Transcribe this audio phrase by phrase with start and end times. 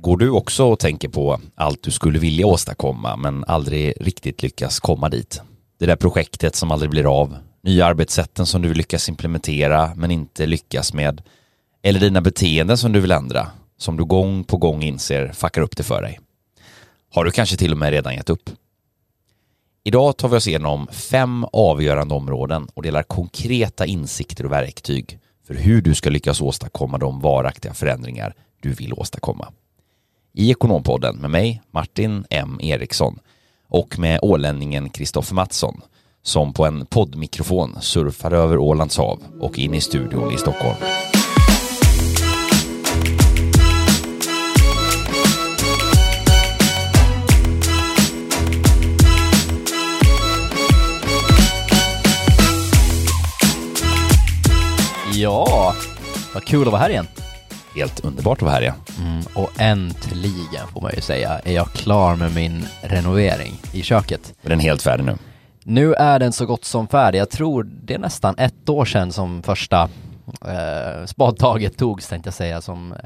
[0.00, 4.80] Går du också och tänker på allt du skulle vilja åstadkomma men aldrig riktigt lyckas
[4.80, 5.42] komma dit?
[5.78, 10.10] Det där projektet som aldrig blir av, nya arbetssätten som du vill lyckas implementera men
[10.10, 11.22] inte lyckas med,
[11.82, 13.46] eller dina beteenden som du vill ändra,
[13.78, 16.20] som du gång på gång inser fuckar upp det för dig.
[17.14, 18.50] Har du kanske till och med redan gett upp?
[19.84, 25.54] Idag tar vi oss igenom fem avgörande områden och delar konkreta insikter och verktyg för
[25.54, 29.52] hur du ska lyckas åstadkomma de varaktiga förändringar du vill åstadkomma.
[30.38, 33.18] I Ekonompodden med mig, Martin M Eriksson,
[33.68, 35.80] och med ålänningen Kristoffer Mattsson,
[36.22, 40.76] som på en poddmikrofon surfar över Ålands hav och in i studion i Stockholm.
[55.14, 55.74] Ja,
[56.34, 57.06] vad kul att vara här igen.
[57.74, 58.74] Helt underbart att vara här igen.
[59.00, 64.34] Mm, och äntligen får man ju säga är jag klar med min renovering i köket.
[64.42, 65.16] Är den helt färdig nu?
[65.64, 67.18] Nu är den så gott som färdig.
[67.18, 69.88] Jag tror det är nästan ett år sedan som första
[70.44, 72.98] eh, spadtaget togs tänkte jag säga som eh,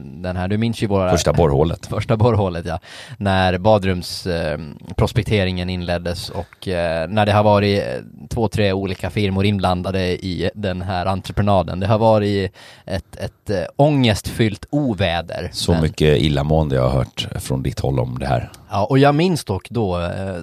[0.00, 1.86] den här, du minns ju våra Första borrhålet.
[1.90, 2.78] Första borrhålet ja,
[3.18, 7.84] när badrumsprospekteringen eh, inleddes och eh, när det har varit eh,
[8.28, 11.80] två, tre olika firmor inblandade i den här entreprenaden.
[11.80, 12.52] Det har varit
[12.84, 15.50] ett, ett äh, ångestfyllt oväder.
[15.52, 15.82] Så men...
[15.82, 18.50] mycket illamående jag har hört från ditt håll om det här.
[18.70, 20.36] Ja, och jag minns dock då, eh,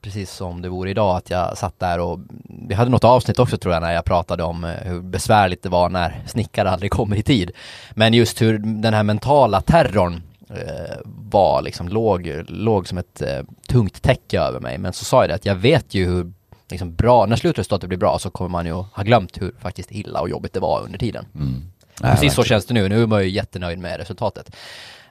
[0.00, 2.20] precis som det vore idag, att jag satt där och
[2.68, 5.68] vi hade något avsnitt också tror jag när jag pratade om eh, hur besvärligt det
[5.68, 7.50] var när snickare aldrig kommer i tid.
[7.90, 13.22] Men just hur den här mentala terrorn eh, var liksom låg, låg som ett
[13.68, 14.78] tungt täcke över mig.
[14.78, 16.32] Men så sa jag det att jag vet ju hur
[16.70, 20.20] liksom bra, när slutresultatet blir bra så kommer man ju ha glömt hur faktiskt illa
[20.20, 21.26] och jobbigt det var under tiden.
[21.34, 21.62] Mm.
[22.00, 24.56] Precis så känns det nu, nu är man ju jättenöjd med resultatet.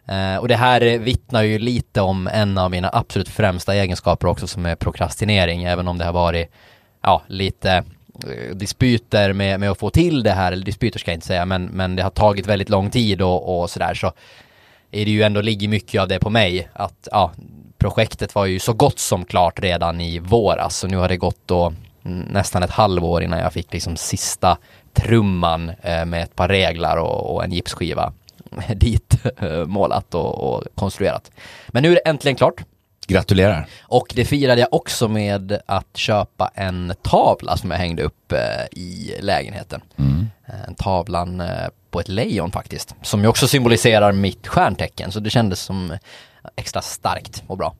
[0.10, 4.48] Eh, och det här vittnar ju lite om en av mina absolut främsta egenskaper också
[4.48, 6.52] som är prokrastinering, även om det har varit
[7.02, 11.16] ja, lite eh, dispyter med, med att få till det här, eller dispyter ska jag
[11.16, 13.94] inte säga, men, men det har tagit väldigt lång tid och, och sådär.
[13.94, 14.12] Så
[14.92, 17.32] är det ju ändå ligger mycket av det på mig att ja,
[17.78, 20.78] projektet var ju så gott som klart redan i våras.
[20.78, 21.74] Så nu har det gått då
[22.32, 24.58] nästan ett halvår innan jag fick liksom sista
[24.94, 28.14] trumman eh, med ett par reglar och, och en gipsskiva.
[28.76, 31.32] dit eh, målat och, och, konstruerat.
[31.68, 32.64] Men nu är det äntligen klart.
[33.08, 33.68] Gratulerar.
[33.82, 38.40] Och det firade jag också med att köpa en tavla som jag hängde upp eh,
[38.72, 39.82] i lägenheten.
[39.98, 40.28] Mm.
[40.68, 41.44] En tavlan
[41.92, 45.98] på ett lejon faktiskt, som ju också symboliserar mitt stjärntecken, så det kändes som
[46.56, 47.76] extra starkt och bra.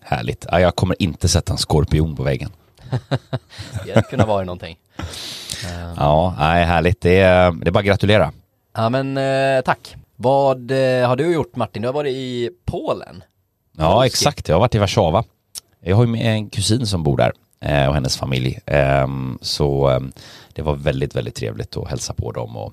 [0.00, 0.46] Härligt.
[0.50, 2.50] Ja, jag kommer inte sätta en skorpion på väggen.
[3.84, 4.78] det hade kunnat vara någonting.
[5.96, 7.00] Ja, nej, härligt.
[7.00, 8.32] Det är, det är bara att gratulera.
[8.74, 9.96] Ja, men eh, tack.
[10.22, 11.82] Vad eh, har du gjort Martin?
[11.82, 13.22] Du har varit i Polen.
[13.78, 14.48] Ja, exakt.
[14.48, 15.24] Jag har varit i Warszawa.
[15.80, 18.58] Jag har ju en kusin som bor där eh, och hennes familj.
[18.66, 20.12] Ehm, så ehm,
[20.52, 22.72] det var väldigt, väldigt trevligt att hälsa på dem och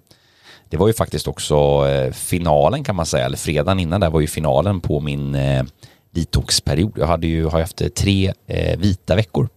[0.69, 4.27] det var ju faktiskt också finalen kan man säga, eller fredagen innan där var ju
[4.27, 5.37] finalen på min
[6.11, 6.93] detoxperiod.
[6.95, 8.33] Jag hade ju har haft tre
[8.77, 9.49] vita veckor.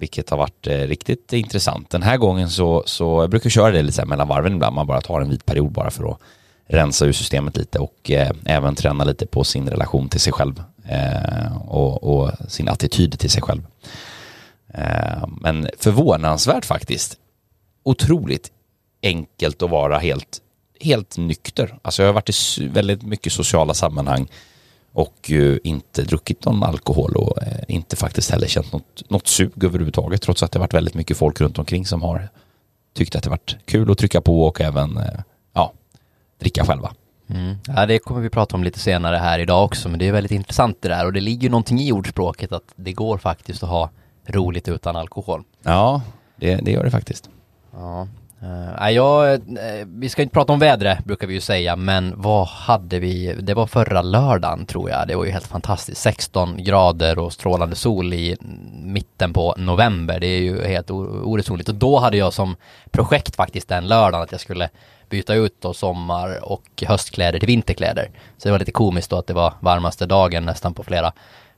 [0.00, 1.90] Vilket har varit eh, riktigt intressant.
[1.90, 4.74] Den här gången så, så jag brukar jag köra det lite så mellan varven ibland,
[4.74, 6.20] man bara tar en vit period bara för att
[6.66, 10.62] rensa ur systemet lite och eh, även träna lite på sin relation till sig själv
[10.84, 13.66] eh, och, och, sin attityd till sig själv.
[14.74, 17.16] Eh, men förvånansvärt faktiskt,
[17.82, 18.52] otroligt
[19.02, 20.40] enkelt att vara helt,
[20.80, 21.78] helt nykter.
[21.82, 24.28] Alltså jag har varit i väldigt mycket sociala sammanhang
[24.98, 29.64] och ju inte druckit någon alkohol och eh, inte faktiskt heller känt något, något sug
[29.64, 32.28] överhuvudtaget trots att det varit väldigt mycket folk runt omkring som har
[32.94, 35.20] tyckt att det varit kul att trycka på och även eh,
[35.52, 35.72] ja,
[36.38, 36.92] dricka själva.
[37.28, 37.56] Mm.
[37.66, 40.32] Ja, det kommer vi prata om lite senare här idag också, men det är väldigt
[40.32, 43.90] intressant det där och det ligger någonting i ordspråket att det går faktiskt att ha
[44.26, 45.44] roligt utan alkohol.
[45.62, 46.02] Ja,
[46.36, 47.30] det, det gör det faktiskt.
[47.72, 48.08] Ja,
[48.42, 51.76] Eh, uh, ja, uh, eh, vi ska inte prata om vädret brukar vi ju säga,
[51.76, 53.34] men vad hade vi?
[53.40, 55.08] Det var förra lördagen tror jag.
[55.08, 56.00] Det var ju helt fantastiskt.
[56.00, 58.36] 16 grader och strålande sol i
[58.72, 60.20] mitten på november.
[60.20, 61.68] Det är ju helt oresonligt.
[61.68, 62.56] Och då hade jag som
[62.90, 64.68] projekt faktiskt den lördagen att jag skulle
[65.08, 68.10] byta ut då sommar och höstkläder till vinterkläder.
[68.38, 71.12] Så det var lite komiskt då att det var varmaste dagen nästan på flera,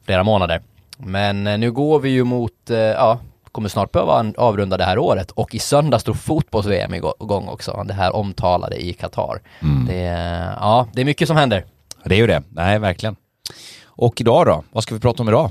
[0.04, 0.60] flera månader.
[0.96, 2.52] Men uh, nu går vi ju mot,
[2.94, 3.18] ja,
[3.52, 7.94] kommer snart behöva avrunda det här året och i söndag står fotbolls-VM igång också, det
[7.94, 9.42] här omtalade i Qatar.
[9.62, 9.86] Mm.
[9.86, 10.02] Det,
[10.60, 11.64] ja, det är mycket som händer.
[12.04, 13.16] Det är ju det, nej verkligen.
[13.84, 15.50] Och idag då, vad ska vi prata om idag?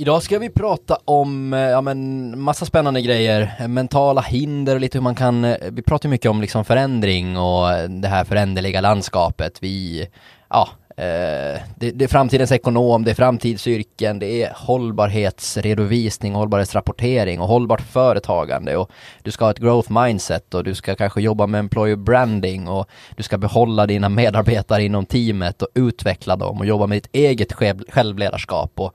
[0.00, 4.98] Idag ska vi prata om, eh, ja men massa spännande grejer, mentala hinder och lite
[4.98, 9.62] hur man kan, eh, vi pratar mycket om liksom förändring och det här föränderliga landskapet.
[9.62, 10.08] Vi,
[10.50, 17.48] ja, eh, det, det, är framtidens ekonom, det är framtidsyrken, det är hållbarhetsredovisning, hållbarhetsrapportering och
[17.48, 18.76] hållbart företagande.
[18.76, 18.90] Och
[19.22, 22.88] du ska ha ett growth mindset och du ska kanske jobba med employer branding och
[23.16, 27.52] du ska behålla dina medarbetare inom teamet och utveckla dem och jobba med ditt eget
[27.88, 28.72] självledarskap.
[28.74, 28.94] Och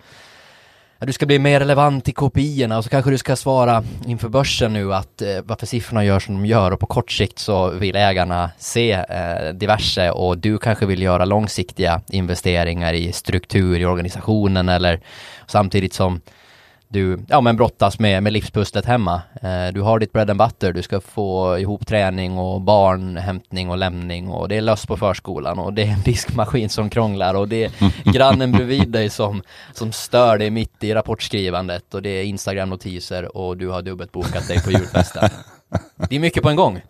[1.06, 4.74] du ska bli mer relevant i KPI-erna och så kanske du ska svara inför börsen
[4.74, 7.96] nu att eh, varför siffrorna gör som de gör och på kort sikt så vill
[7.96, 14.70] ägarna se eh, diverse och du kanske vill göra långsiktiga investeringar i struktur i organisationen
[14.70, 15.00] eller
[15.48, 16.22] samtidigt som
[16.94, 19.22] du ja, men brottas med, med livspusslet hemma.
[19.42, 23.78] Eh, du har ditt bread and butter, du ska få ihop träning och barnhämtning och
[23.78, 27.48] lämning och det är löss på förskolan och det är en diskmaskin som krånglar och
[27.48, 27.72] det är
[28.14, 29.44] grannen bredvid dig som,
[29.74, 34.48] som stör dig mitt i rapportskrivandet och det är Instagram-notiser och du har dubbelt bokat
[34.48, 35.30] dig på julfesten.
[36.10, 36.82] Det är mycket på en gång.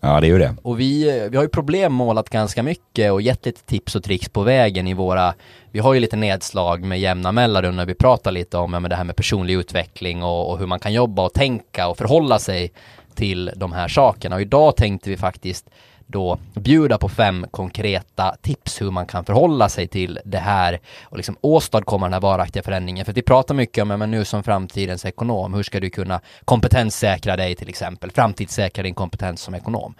[0.00, 0.54] Ja, det är ju det.
[0.62, 4.42] Och vi, vi har ju problemmålat ganska mycket och gett lite tips och tricks på
[4.42, 5.34] vägen i våra
[5.72, 8.96] vi har ju lite nedslag med jämna mellanrum när vi pratar lite om ja, det
[8.96, 12.72] här med personlig utveckling och, och, hur man kan jobba och tänka och förhålla sig
[13.14, 14.36] till de här sakerna.
[14.36, 15.70] Och idag tänkte vi faktiskt
[16.10, 21.16] då bjuda på fem konkreta tips hur man kan förhålla sig till det här och
[21.16, 23.04] liksom åstadkomma den här varaktiga förändringen.
[23.04, 27.36] För vi pratar mycket om, men nu som framtidens ekonom, hur ska du kunna kompetenssäkra
[27.36, 29.94] dig till exempel, framtidssäkra din kompetens som ekonom.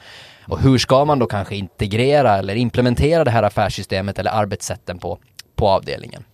[0.46, 5.18] Och hur ska man då kanske integrera eller implementera det här affärssystemet eller arbetssätten på,
[5.54, 6.24] på avdelningen?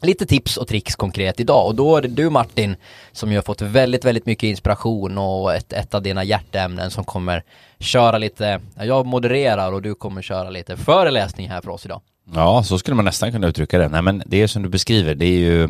[0.00, 2.76] lite tips och tricks konkret idag och då är det du Martin
[3.12, 7.04] som ju har fått väldigt, väldigt mycket inspiration och ett, ett av dina hjärteämnen som
[7.04, 7.44] kommer
[7.78, 12.00] köra lite, jag modererar och du kommer köra lite föreläsning här för oss idag.
[12.34, 13.88] Ja, så skulle man nästan kunna uttrycka det.
[13.88, 15.68] Nej, men det är som du beskriver, det är ju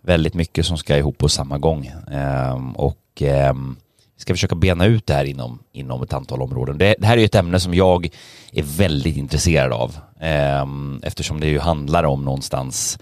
[0.00, 1.92] väldigt mycket som ska ihop på samma gång.
[2.12, 3.76] Ehm, och ehm,
[4.16, 6.78] vi ska försöka bena ut det här inom, inom ett antal områden.
[6.78, 8.08] Det, det här är ju ett ämne som jag
[8.52, 12.98] är väldigt intresserad av ehm, eftersom det ju handlar om någonstans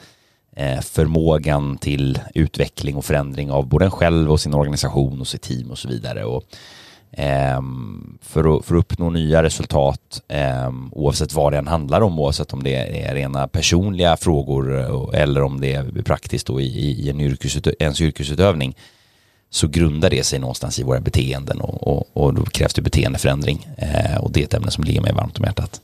[0.58, 5.42] Eh, förmågan till utveckling och förändring av både en själv och sin organisation och sitt
[5.42, 6.24] team och så vidare.
[6.24, 6.44] Och,
[7.12, 12.20] Ehm, för, att, för att uppnå nya resultat ehm, oavsett vad det än handlar om,
[12.20, 12.74] oavsett om det
[13.06, 17.72] är rena personliga frågor eh, eller om det är praktiskt då i, i en yrkesutö
[17.78, 18.76] ens yrkesutövning
[19.50, 23.68] så grundar det sig någonstans i våra beteenden och, och, och då krävs det beteendeförändring
[23.78, 25.80] eh, och det är ett ämne som ligger mig varmt om hjärtat.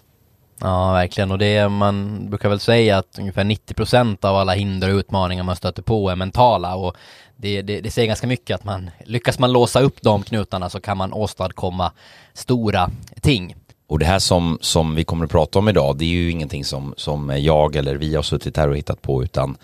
[0.61, 1.31] Ja, verkligen.
[1.31, 5.43] Och det är, man brukar väl säga att ungefär 90% av alla hinder och utmaningar
[5.43, 6.97] man stöter på är mentala och
[7.43, 10.81] det, det, det säger ganska mycket att man lyckas man låsa upp de knutarna så
[10.81, 11.93] kan man åstadkomma
[12.33, 12.91] stora
[13.21, 13.55] ting.
[13.87, 16.65] Och det här som, som vi kommer att prata om idag, det är ju ingenting
[16.65, 19.57] som, som jag eller vi har suttit här och hittat på, utan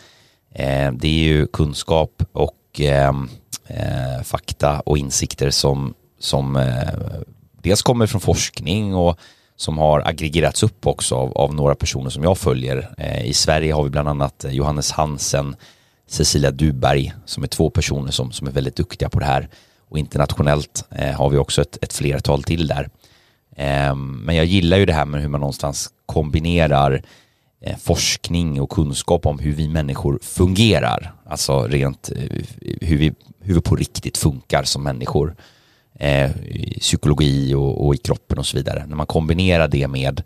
[0.55, 3.13] eh, det är ju kunskap och eh,
[3.67, 6.89] eh, fakta och insikter som, som eh,
[7.63, 9.19] dels kommer från forskning och
[9.57, 12.95] som har aggregerats upp också av, av några personer som jag följer.
[12.99, 15.57] Eh, I Sverige har vi bland annat Johannes Hansen,
[16.09, 19.49] Cecilia Duberg som är två personer som, som är väldigt duktiga på det här.
[19.89, 22.89] Och internationellt eh, har vi också ett, ett flertal till där.
[23.57, 27.03] Eh, men jag gillar ju det här med hur man någonstans kombinerar
[27.61, 31.13] eh, forskning och kunskap om hur vi människor fungerar.
[31.27, 32.43] Alltså rent eh,
[32.81, 35.37] hur vi, hur vi på riktigt funkar som människor
[35.99, 36.31] eh,
[36.81, 38.87] psykologi och, och, i kroppen och så vidare.
[38.87, 40.23] När man kombinerar det med,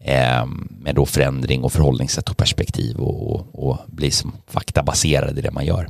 [0.00, 5.40] Ehm, med då förändring och förhållningssätt och perspektiv och, och, och blir som faktabaserad i
[5.40, 5.88] det man gör.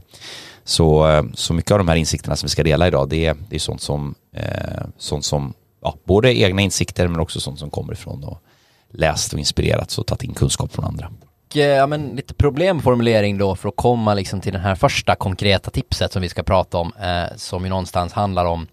[0.64, 3.56] Så, så mycket av de här insikterna som vi ska dela idag, det är, det
[3.56, 7.92] är sånt som, eh, sånt som ja, både egna insikter men också sånt som kommer
[7.92, 8.42] ifrån och
[8.90, 11.10] läst och inspirerats och tagit in kunskap från andra
[11.54, 15.70] eh, ja, men lite problemformulering då för att komma liksom till den här första konkreta
[15.70, 18.66] tipset som vi ska prata om eh, som ju någonstans handlar om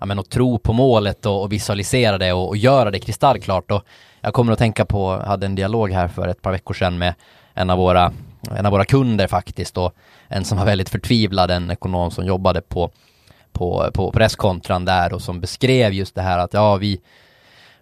[0.00, 3.70] ja, men att tro på målet och, och visualisera det och, och, göra det kristallklart.
[3.70, 3.84] Och
[4.20, 6.98] jag kommer att tänka på, jag hade en dialog här för ett par veckor sedan
[6.98, 7.14] med
[7.54, 8.12] en av våra,
[8.56, 9.94] en av våra kunder faktiskt och
[10.28, 12.90] en som var väldigt förtvivlad, en ekonom som jobbade på,
[13.52, 17.00] på, på presskontran där och som beskrev just det här att ja, vi,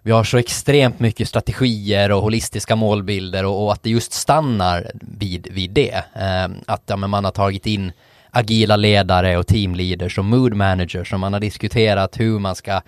[0.01, 4.91] vi har så extremt mycket strategier och holistiska målbilder och, och att det just stannar
[4.93, 6.03] vid, vid det.
[6.13, 7.91] Eh, att ja, men man har tagit in
[8.37, 12.81] agila ledare och teamleaders och mood managers som man har diskuterat hur man ska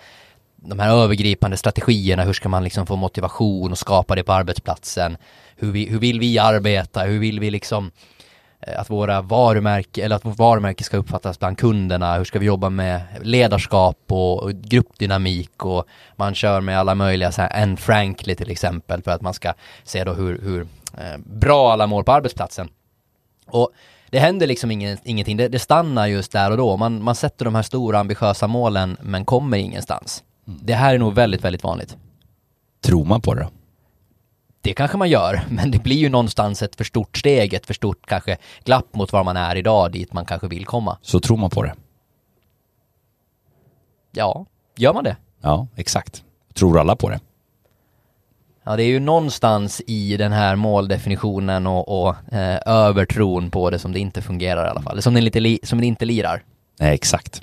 [0.56, 5.18] de här övergripande strategierna, hur ska man liksom få motivation och skapa det på arbetsplatsen?
[5.56, 7.01] Hur, vi, hur vill vi arbeta?
[7.01, 7.91] Hur vill vi liksom
[8.62, 12.18] eh, att våra varumärke, eller att vårt varumärke ska uppfattas bland kunderna?
[12.18, 17.41] Hur ska vi jobba med ledarskap och gruppdynamik och man kör med alla möjliga så
[17.41, 19.53] här, en frankly till exempel för att man ska
[19.84, 20.62] se då hur, hur
[20.98, 22.70] eh, bra alla mår på arbetsplatsen.
[23.48, 23.72] Och
[24.10, 26.78] det händer liksom ingen, ingenting, det, det, stannar just där och då.
[26.78, 30.24] Man, man sätter de här stora ambitiösa målen men kommer ingenstans.
[30.48, 30.60] Mm.
[30.63, 31.98] Det här är nog väldigt, väldigt vanligt.
[32.82, 33.50] Tror man på det då?
[34.62, 37.74] Det kanske man gör, men det blir ju någonstans ett för stort steg, ett för
[37.74, 40.98] stort kanske glapp mot var man är idag, dit man kanske vill komma.
[41.01, 41.75] Så tror man på det?
[44.12, 45.18] Ja, gör man det?
[45.42, 46.24] Ja, exakt.
[46.54, 47.20] Tror alla på det?
[48.70, 53.80] Ja, det är ju någonstans i den här måldefinitionen och, och eh, övertron på det
[53.80, 56.44] som det inte fungerar i alla fall, som det, lite li, som det inte lirar.
[56.80, 57.42] Nej, exakt.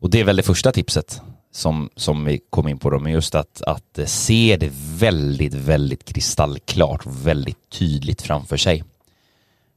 [0.00, 1.20] Och det är väl det första tipset
[1.52, 6.04] som, som vi kom in på då, men just att, att se det väldigt, väldigt
[6.04, 8.84] kristallklart och väldigt tydligt framför sig.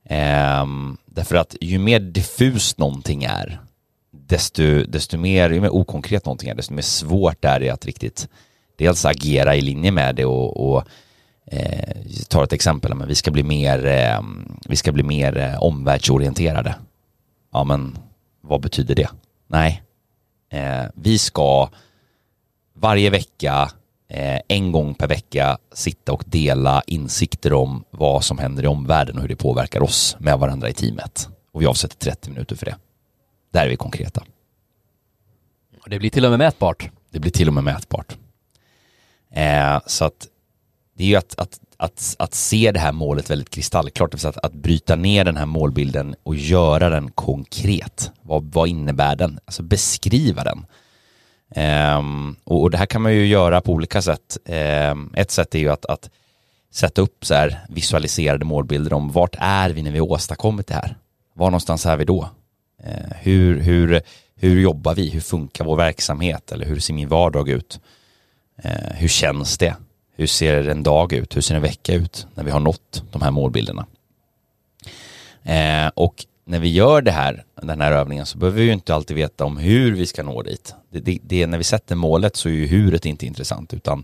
[0.06, 3.62] Ehm, därför att ju mer diffust någonting är,
[4.12, 8.28] desto, desto mer, ju mer okonkret någonting är, desto mer svårt är det att riktigt
[8.76, 10.84] dels agera i linje med det och, och
[11.46, 11.96] eh,
[12.28, 14.22] tar ett exempel, men vi ska bli mer, eh,
[14.66, 16.76] vi ska bli mer eh, omvärldsorienterade.
[17.54, 17.98] Ja, men
[18.42, 19.10] vad betyder det?
[19.48, 19.84] Nej,
[20.52, 21.70] eh, vi ska
[22.74, 23.72] varje vecka,
[24.10, 29.16] eh, en gång per vecka, sitta och dela insikter om vad som händer i omvärlden
[29.16, 31.30] och hur det påverkar oss med varandra i teamet.
[31.52, 32.76] Och vi avsätter 30 minuter för det.
[33.54, 34.24] Där är vi konkreta.
[35.84, 36.90] Och det blir till och med mätbart.
[37.10, 38.18] Det blir till och med mätbart.
[39.36, 40.28] Eh, så att
[40.98, 44.54] det är ju att, att, att, att se det här målet väldigt kristallklart, att, att
[44.54, 48.12] bryta ner den här målbilden och göra den konkret.
[48.22, 49.40] Vad, vad innebär den?
[49.46, 50.66] Alltså beskriva den.
[51.56, 52.02] Eh,
[52.44, 54.38] och, och, det här kan man ju göra på olika sätt.
[54.46, 56.10] Eh, ett sätt är ju att, att
[56.72, 60.98] sätta upp så här visualiserade målbilder om vart är vi när vi åstadkommit det här?
[61.34, 62.30] Var någonstans är vi då?
[62.84, 64.02] Eh, hur, hur,
[64.36, 65.10] hur jobbar vi?
[65.10, 66.52] Hur funkar vår verksamhet?
[66.52, 67.80] Eller hur ser min vardag ut?
[68.62, 69.76] Eh, hur känns det?
[70.16, 71.36] Hur ser en dag ut?
[71.36, 73.86] Hur ser en vecka ut när vi har nått de här målbilderna?
[75.44, 78.96] Eh, och när vi gör det här, den här övningen så behöver vi ju inte
[78.96, 80.76] alltid veta om hur vi ska nå dit.
[80.92, 84.04] Det, det, det, när vi sätter målet så är ju huret inte intressant utan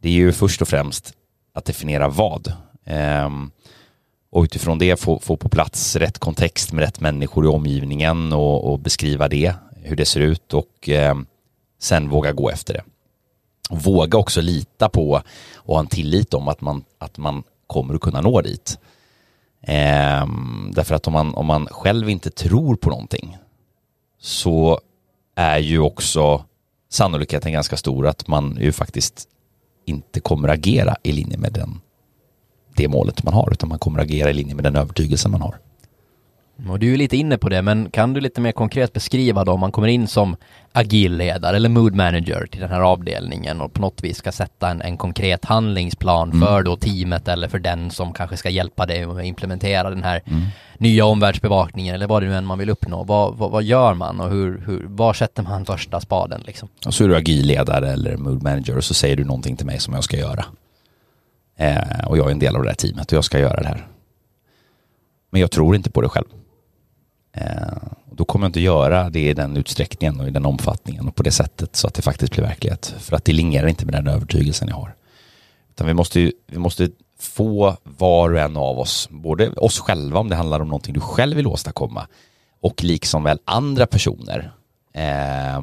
[0.00, 1.12] det är ju först och främst
[1.54, 2.52] att definiera vad.
[2.84, 3.30] Eh,
[4.30, 8.72] och utifrån det få, få på plats rätt kontext med rätt människor i omgivningen och,
[8.72, 11.14] och beskriva det, hur det ser ut och eh,
[11.78, 12.82] sen våga gå efter det
[13.78, 15.22] våga också lita på
[15.54, 18.78] och ha en tillit om att man, att man kommer att kunna nå dit.
[19.62, 20.26] Eh,
[20.70, 23.36] därför att om man, om man själv inte tror på någonting
[24.20, 24.80] så
[25.34, 26.44] är ju också
[26.90, 29.28] sannolikheten ganska stor att man ju faktiskt
[29.84, 31.80] inte kommer agera i linje med den,
[32.76, 35.58] det målet man har utan man kommer agera i linje med den övertygelsen man har.
[36.68, 39.52] Och du är lite inne på det, men kan du lite mer konkret beskriva då
[39.52, 40.36] om man kommer in som
[40.72, 44.82] agilledare eller mood manager till den här avdelningen och på något vis ska sätta en,
[44.82, 46.40] en konkret handlingsplan mm.
[46.40, 50.22] för då teamet eller för den som kanske ska hjälpa dig att implementera den här
[50.26, 50.42] mm.
[50.78, 53.04] nya omvärldsbevakningen eller vad det nu än man vill uppnå.
[53.04, 56.68] Vad, vad, vad gör man och hur, hur, var sätter man första spaden liksom?
[56.86, 59.80] Och så är du agilledare eller mood manager och så säger du någonting till mig
[59.80, 60.44] som jag ska göra.
[61.56, 63.68] Eh, och jag är en del av det här teamet och jag ska göra det
[63.68, 63.86] här.
[65.30, 66.26] Men jag tror inte på det själv.
[67.32, 67.72] Eh,
[68.10, 71.22] då kommer jag inte göra det i den utsträckningen och i den omfattningen och på
[71.22, 72.94] det sättet så att det faktiskt blir verklighet.
[72.98, 74.94] För att det linjerar inte med den övertygelsen jag har.
[75.70, 80.20] Utan vi måste, ju, vi måste få var och en av oss, både oss själva
[80.20, 82.06] om det handlar om någonting du själv vill åstadkomma
[82.60, 84.52] och liksom väl andra personer.
[84.94, 85.58] Eh,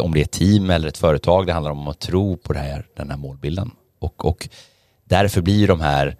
[0.00, 2.58] om det är ett team eller ett företag, det handlar om att tro på det
[2.58, 3.70] här, den här målbilden.
[3.98, 4.48] Och, och
[5.04, 6.16] därför blir de här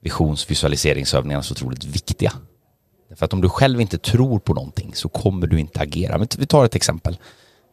[0.00, 2.32] visionsvisualiseringsövningarna så otroligt viktiga.
[3.16, 6.18] För att om du själv inte tror på någonting så kommer du inte agera.
[6.18, 7.18] Men vi tar ett exempel.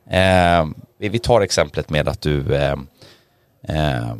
[0.09, 0.65] Eh,
[0.97, 2.75] vi tar exemplet med att du, eh,
[3.63, 4.15] eh,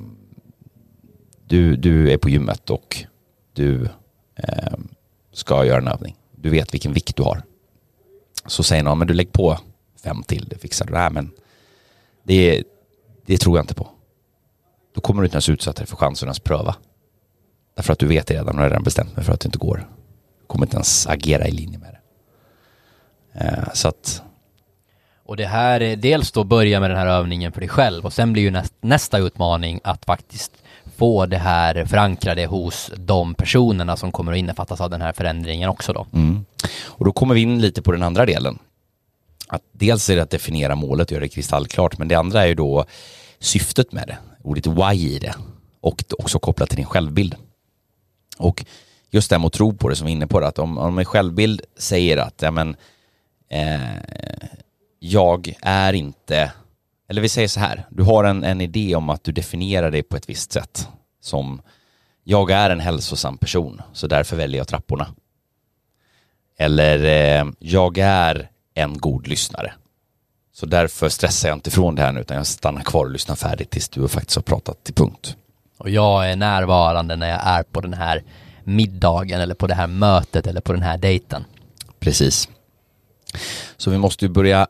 [1.47, 3.05] du, du är på gymmet och
[3.53, 3.89] du
[4.35, 4.77] eh,
[5.33, 6.15] ska göra en övning.
[6.35, 7.43] Du vet vilken vikt du har.
[8.45, 9.59] Så säger någon, men du lägger på
[10.03, 10.93] fem till, det fixar du.
[10.93, 11.31] Nej, men
[12.23, 12.63] det,
[13.25, 13.88] det tror jag inte på.
[14.95, 16.75] Då kommer du inte ens utsätta dig för chansen att ens pröva.
[17.75, 19.88] Därför att du vet redan och har redan bestämt dig för att det inte går
[20.50, 22.00] kommer inte ens agera i linje med det.
[23.39, 24.22] Eh, så att
[25.25, 28.13] och det här är dels då börja med den här övningen för dig själv och
[28.13, 30.51] sen blir ju nästa utmaning att faktiskt
[30.98, 35.70] få det här förankrade hos de personerna som kommer att innefattas av den här förändringen
[35.70, 36.08] också då.
[36.13, 36.46] Mm.
[36.86, 38.60] Och då kommer vi in lite på den andra delen.
[39.48, 42.48] Att dels är det att definiera målet och göra det kristallklart, men det andra är
[42.48, 42.86] ju då
[43.39, 45.36] syftet med det, ordet why i det
[45.82, 47.36] och också kopplat till din självbild.
[48.38, 48.65] Och
[49.09, 50.59] just det här med att tro på det som vi är inne på, det, att
[50.59, 52.75] om, om en självbild säger att ja, men,
[53.49, 53.79] eh,
[54.99, 56.51] jag är inte,
[57.09, 60.03] eller vi säger så här, du har en, en idé om att du definierar dig
[60.03, 60.87] på ett visst sätt.
[61.21, 61.61] Som,
[62.23, 65.07] jag är en hälsosam person, så därför väljer jag trapporna.
[66.57, 69.73] Eller eh, jag är en god lyssnare.
[70.53, 73.35] Så därför stressar jag inte ifrån det här nu utan jag stannar kvar och lyssnar
[73.35, 75.35] färdigt tills du faktiskt har pratat till punkt.
[75.77, 78.23] Och jag är närvarande när jag är på den här
[78.69, 81.45] middagen eller på det här mötet eller på den här dejten.
[81.99, 82.49] Precis.
[83.77, 84.67] Så vi måste ju börja,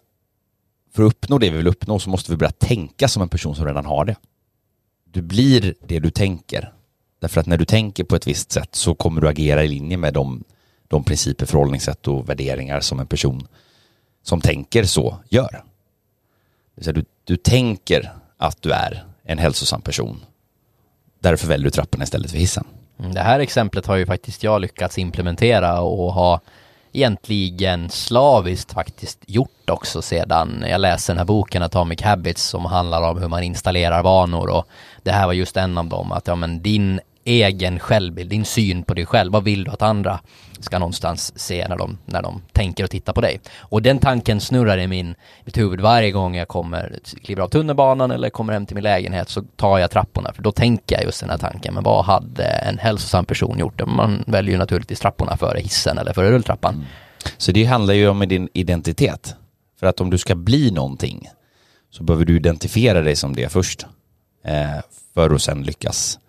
[0.93, 3.55] för att uppnå det vi vill uppnå så måste vi börja tänka som en person
[3.55, 4.15] som redan har det.
[5.03, 6.73] Du blir det du tänker.
[7.19, 9.97] Därför att när du tänker på ett visst sätt så kommer du agera i linje
[9.97, 10.43] med de,
[10.87, 13.47] de principer, förhållningssätt och värderingar som en person
[14.23, 15.63] som tänker så gör.
[16.75, 20.25] Det du, du tänker att du är en hälsosam person.
[21.19, 22.65] Därför väljer du trapporna istället för hissen.
[22.99, 26.39] Mm, det här exemplet har ju faktiskt jag lyckats implementera och ha
[26.91, 33.09] egentligen slaviskt faktiskt gjort också sedan jag läste den här boken Atomic Habits som handlar
[33.09, 34.49] om hur man installerar vanor.
[34.49, 34.67] Och
[35.03, 36.99] det här var just en av dem att ja men din
[37.29, 39.31] egen självbild, din syn på dig själv.
[39.31, 40.19] Vad vill du att andra
[40.59, 43.39] ska någonstans se när de, när de tänker och tittar på dig?
[43.57, 48.11] Och den tanken snurrar i min, mitt huvud varje gång jag kommer, kliver av tunnelbanan
[48.11, 51.19] eller kommer hem till min lägenhet så tar jag trapporna för då tänker jag just
[51.19, 51.73] den här tanken.
[51.73, 53.81] Men vad hade en hälsosam person gjort?
[53.87, 56.73] Man väljer ju naturligtvis trapporna före hissen eller före rulltrappan.
[56.73, 56.85] Mm.
[57.37, 59.35] Så det handlar ju om din identitet.
[59.79, 61.29] För att om du ska bli någonting
[61.91, 63.85] så behöver du identifiera dig som det först.
[64.45, 64.81] Eh,
[65.13, 66.19] för att sen lyckas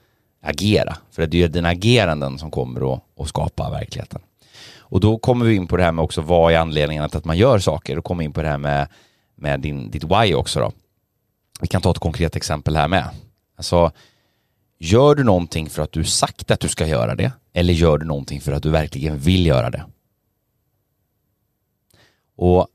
[0.40, 0.96] agera.
[1.10, 4.20] För det är dina ageranden som kommer att, att skapa verkligheten.
[4.78, 7.24] Och då kommer vi in på det här med också vad är anledningen till att
[7.24, 7.98] man gör saker.
[7.98, 8.88] och kommer in på det här med,
[9.34, 10.72] med din, ditt why också då.
[11.60, 13.04] Vi kan ta ett konkret exempel här med.
[13.56, 13.92] Alltså,
[14.78, 18.06] gör du någonting för att du sagt att du ska göra det eller gör du
[18.06, 19.84] någonting för att du verkligen vill göra det?
[22.36, 22.68] Och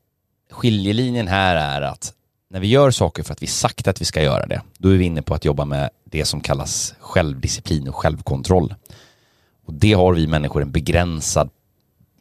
[0.52, 2.15] skiljelinjen här är att
[2.50, 4.98] när vi gör saker för att vi sagt att vi ska göra det, då är
[4.98, 8.76] vi inne på att jobba med det som kallas självdisciplin och självkontroll.
[9.66, 11.50] Och det har vi människor en begränsad,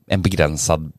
[0.06, 0.92] en begränsad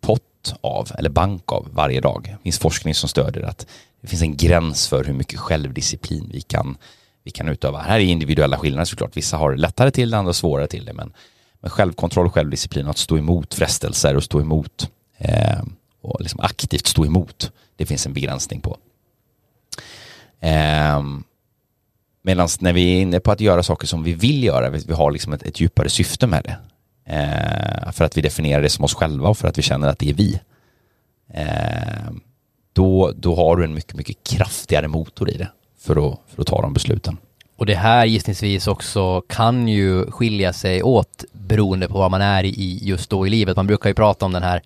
[0.00, 2.22] pott av, eller bank av, varje dag.
[2.38, 3.66] Det finns forskning som stödjer att
[4.00, 6.76] det finns en gräns för hur mycket självdisciplin vi kan,
[7.22, 7.80] vi kan utöva.
[7.80, 9.16] Här är individuella skillnader såklart.
[9.16, 10.92] Vissa har lättare till det, andra svårare till det.
[10.92, 11.12] Men,
[11.60, 15.62] men självkontroll och självdisciplin, att stå emot frestelser och stå emot eh,
[16.04, 17.52] och liksom aktivt stå emot.
[17.76, 18.76] Det finns en begränsning på.
[20.40, 21.24] Ehm,
[22.26, 25.10] Medan när vi är inne på att göra saker som vi vill göra, vi har
[25.10, 26.56] liksom ett, ett djupare syfte med det.
[27.12, 29.98] Ehm, för att vi definierar det som oss själva och för att vi känner att
[29.98, 30.40] det är vi.
[31.34, 32.20] Ehm,
[32.72, 36.46] då, då har du en mycket, mycket kraftigare motor i det för att, för att
[36.46, 37.16] ta de besluten.
[37.56, 42.44] Och det här gissningsvis också kan ju skilja sig åt beroende på vad man är
[42.44, 43.56] i just då i livet.
[43.56, 44.62] Man brukar ju prata om den här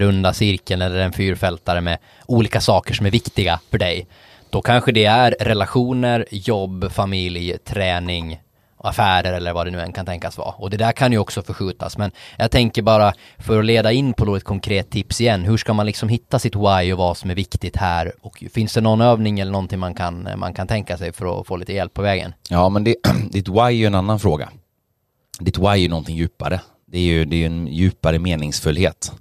[0.00, 4.06] runda cirkeln eller en fyrfältare med olika saker som är viktiga för dig.
[4.50, 8.40] Då kanske det är relationer, jobb, familj, träning,
[8.78, 10.50] affärer eller vad det nu än kan tänkas vara.
[10.50, 11.98] Och det där kan ju också förskjutas.
[11.98, 15.44] Men jag tänker bara för att leda in på ett konkret tips igen.
[15.44, 18.12] Hur ska man liksom hitta sitt why och vad som är viktigt här?
[18.20, 21.46] Och finns det någon övning eller någonting man kan, man kan tänka sig för att
[21.46, 22.34] få lite hjälp på vägen?
[22.48, 22.96] Ja, men det,
[23.30, 24.48] ditt why är ju en annan fråga.
[25.40, 26.60] Ditt why är ju någonting djupare.
[26.86, 29.12] Det är ju det är en djupare meningsfullhet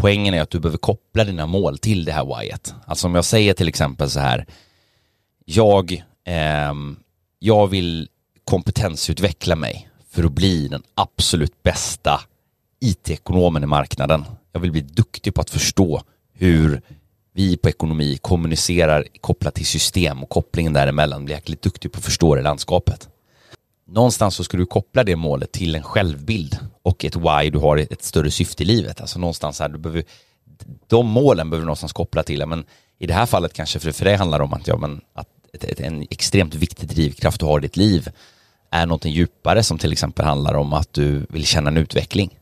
[0.00, 2.74] poängen är att du behöver koppla dina mål till det här whyet.
[2.86, 4.46] Alltså om jag säger till exempel så här,
[5.44, 5.92] jag,
[6.26, 6.74] eh,
[7.38, 8.08] jag vill
[8.44, 12.20] kompetensutveckla mig för att bli den absolut bästa
[12.80, 14.24] IT-ekonomen i marknaden.
[14.52, 16.82] Jag vill bli duktig på att förstå hur
[17.32, 21.24] vi på ekonomi kommunicerar kopplat till system och kopplingen däremellan.
[21.24, 23.09] Bli jäkligt duktig på att förstå det landskapet
[23.90, 27.76] någonstans så ska du koppla det målet till en självbild och ett why du har
[27.76, 29.00] ett större syfte i livet.
[29.00, 30.04] Alltså någonstans här, du behöver,
[30.86, 32.64] de målen behöver du någonstans koppla till, men
[32.98, 35.64] i det här fallet kanske för, för det handlar om att, ja, men, att ett,
[35.64, 38.08] ett, en extremt viktig drivkraft du har i ditt liv
[38.70, 42.38] är någonting djupare som till exempel handlar om att du vill känna en utveckling.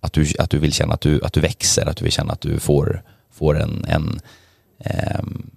[0.00, 2.32] Att du, att du vill känna att du, att du växer, att du vill känna
[2.32, 4.20] att du får, får en, en,
[4.78, 5.50] ehm,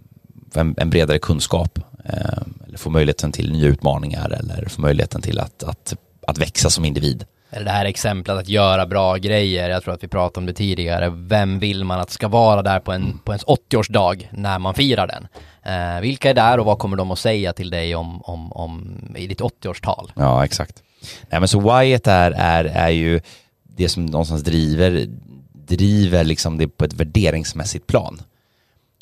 [0.54, 5.64] en, en bredare kunskap eller få möjligheten till nya utmaningar eller få möjligheten till att,
[5.64, 5.96] att,
[6.28, 7.26] att växa som individ.
[7.50, 10.54] Eller det här exemplet att göra bra grejer, jag tror att vi pratade om det
[10.54, 14.74] tidigare, vem vill man att ska vara där på, en, på ens 80-årsdag när man
[14.74, 15.28] firar den?
[15.64, 18.98] Eh, vilka är där och vad kommer de att säga till dig om, om, om
[19.18, 20.12] i ditt 80-årstal?
[20.16, 20.84] Ja, exakt.
[21.30, 23.22] Nej men så whyet är, är, är ju
[23.64, 25.06] det som någonstans driver,
[25.54, 28.22] driver liksom det på ett värderingsmässigt plan.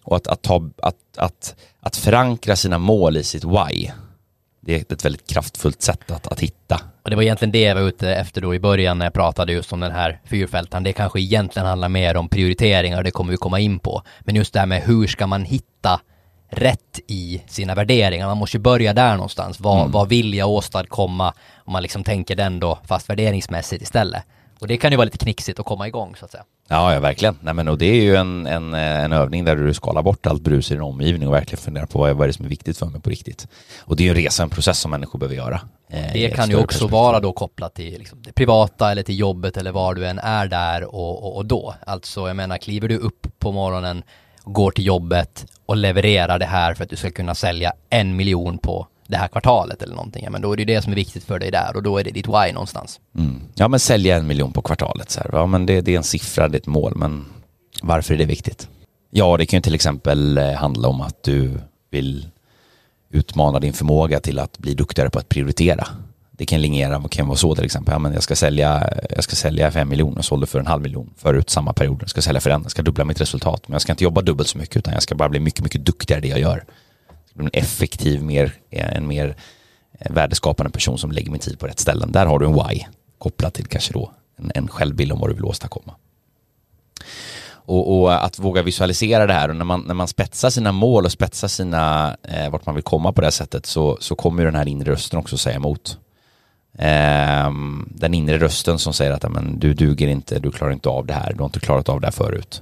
[0.04, 3.92] Och att, att, ta, att, att, att förankra sina mål i sitt why,
[4.62, 6.82] det är ett väldigt kraftfullt sätt att, att hitta.
[7.04, 9.54] Och det var egentligen det jag var ute efter då i början när jag pratade
[9.54, 10.84] just om den här fyrfältaren.
[10.84, 14.04] Det kanske egentligen handlar mer om prioriteringar och det kommer vi komma in på.
[14.20, 16.02] Men just det här med hur ska man hitta
[16.50, 18.28] rätt i sina värderingar.
[18.28, 19.60] Man måste ju börja där någonstans.
[19.60, 19.92] Vad, mm.
[19.92, 21.34] vad vill jag åstadkomma?
[21.56, 24.24] Om man liksom tänker den då, fast värderingsmässigt istället.
[24.60, 26.44] Och det kan ju vara lite knixigt att komma igång så att säga.
[26.72, 27.38] Ja, ja verkligen.
[27.42, 30.42] Nej, men, och det är ju en, en, en övning där du skalar bort allt
[30.42, 32.78] brus i din omgivning och verkligen funderar på vad, vad är det som är viktigt
[32.78, 33.48] för mig på riktigt.
[33.80, 35.62] Och det är ju en resa, en process som människor behöver göra.
[35.90, 39.58] Eh, det kan ju också vara då kopplat till liksom, det privata eller till jobbet
[39.58, 41.76] eller var du än är där och, och, och då.
[41.86, 44.04] Alltså jag menar, kliver du upp på morgonen,
[44.44, 48.58] går till jobbet och levererar det här för att du ska kunna sälja en miljon
[48.58, 51.24] på det här kvartalet eller någonting, ja, men då är det det som är viktigt
[51.24, 53.00] för dig där och då är det ditt why någonstans.
[53.18, 53.42] Mm.
[53.56, 55.30] Ja men sälja en miljon på kvartalet, så här.
[55.34, 57.26] ja men det, det, är en siffra, det är ett mål, men
[57.82, 58.68] varför är det viktigt?
[59.10, 62.28] Ja, det kan ju till exempel eh, handla om att du vill
[63.10, 65.88] utmana din förmåga till att bli duktigare på att prioritera.
[66.32, 69.24] Det kan linjera, det kan vara så till exempel, ja, men jag ska sälja, jag
[69.24, 71.98] ska sälja fem miljoner och sålde för en halv miljon förut samma period.
[72.02, 74.22] Jag ska sälja för en, jag ska dubbla mitt resultat, men jag ska inte jobba
[74.22, 76.64] dubbelt så mycket utan jag ska bara bli mycket, mycket duktigare i det jag gör
[77.40, 79.36] en effektiv, mer, eh, en mer
[80.00, 82.12] eh, värdeskapande person som lägger min tid på rätt ställen.
[82.12, 82.86] Där har du en why
[83.18, 85.96] kopplat till kanske då en, en självbild om vad du vill åstadkomma.
[87.66, 91.06] Och, och, att våga visualisera det här och när man, när man spetsar sina mål
[91.06, 94.46] och spetsar sina, eh, vart man vill komma på det här sättet så, så kommer
[94.46, 95.98] den här inre rösten också säga emot.
[96.78, 97.52] Eh,
[97.86, 101.14] den inre rösten som säger att men, du duger inte, du klarar inte av det
[101.14, 102.62] här, du har inte klarat av det här förut.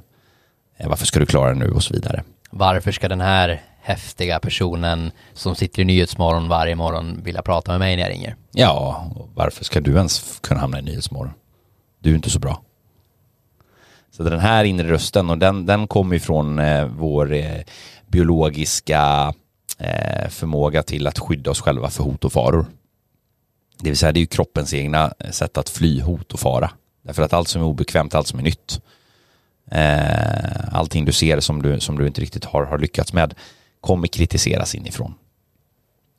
[0.78, 2.24] Eh, varför ska du klara det nu och så vidare.
[2.50, 7.80] Varför ska den här häftiga personen som sitter i Nyhetsmorgon varje morgon vilja prata med
[7.80, 8.36] mig när jag ringer.
[8.52, 11.34] Ja, varför ska du ens kunna hamna i Nyhetsmorgon?
[12.00, 12.62] Du är inte så bra.
[14.12, 17.62] Så den här inre rösten, och den, den kommer ifrån eh, vår eh,
[18.08, 19.34] biologiska
[19.78, 22.66] eh, förmåga till att skydda oss själva för hot och faror.
[23.80, 26.72] Det vill säga det är ju kroppens egna eh, sätt att fly hot och fara.
[27.02, 28.82] Därför att allt som är obekvämt, allt som är nytt,
[29.72, 33.34] eh, allting du ser som du, som du inte riktigt har, har lyckats med,
[33.82, 35.14] kommer kritiseras inifrån.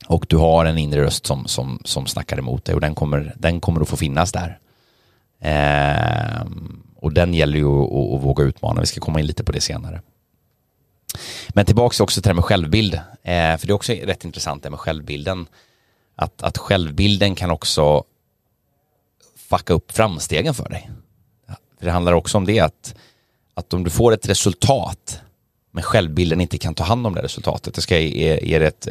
[0.06, 3.34] Och du har en inre röst som, som, som snackar emot dig och den kommer,
[3.38, 4.58] den kommer att få finnas där.
[5.40, 6.46] Eh,
[6.96, 8.80] och den gäller ju att, att, att, våga utmana.
[8.80, 10.02] Vi ska komma in lite på det senare.
[11.48, 12.94] Men tillbaks också till det här med självbild.
[12.94, 15.46] Eh, för det är också rätt intressant det med självbilden.
[16.16, 18.04] Att, att självbilden kan också
[19.36, 20.90] fucka upp framstegen för dig.
[21.78, 22.94] För det handlar också om det att,
[23.54, 25.22] att om du får ett resultat
[25.70, 27.76] men självbilden inte kan ta hand om det resultatet.
[27.76, 28.88] Jag ska ge er ett,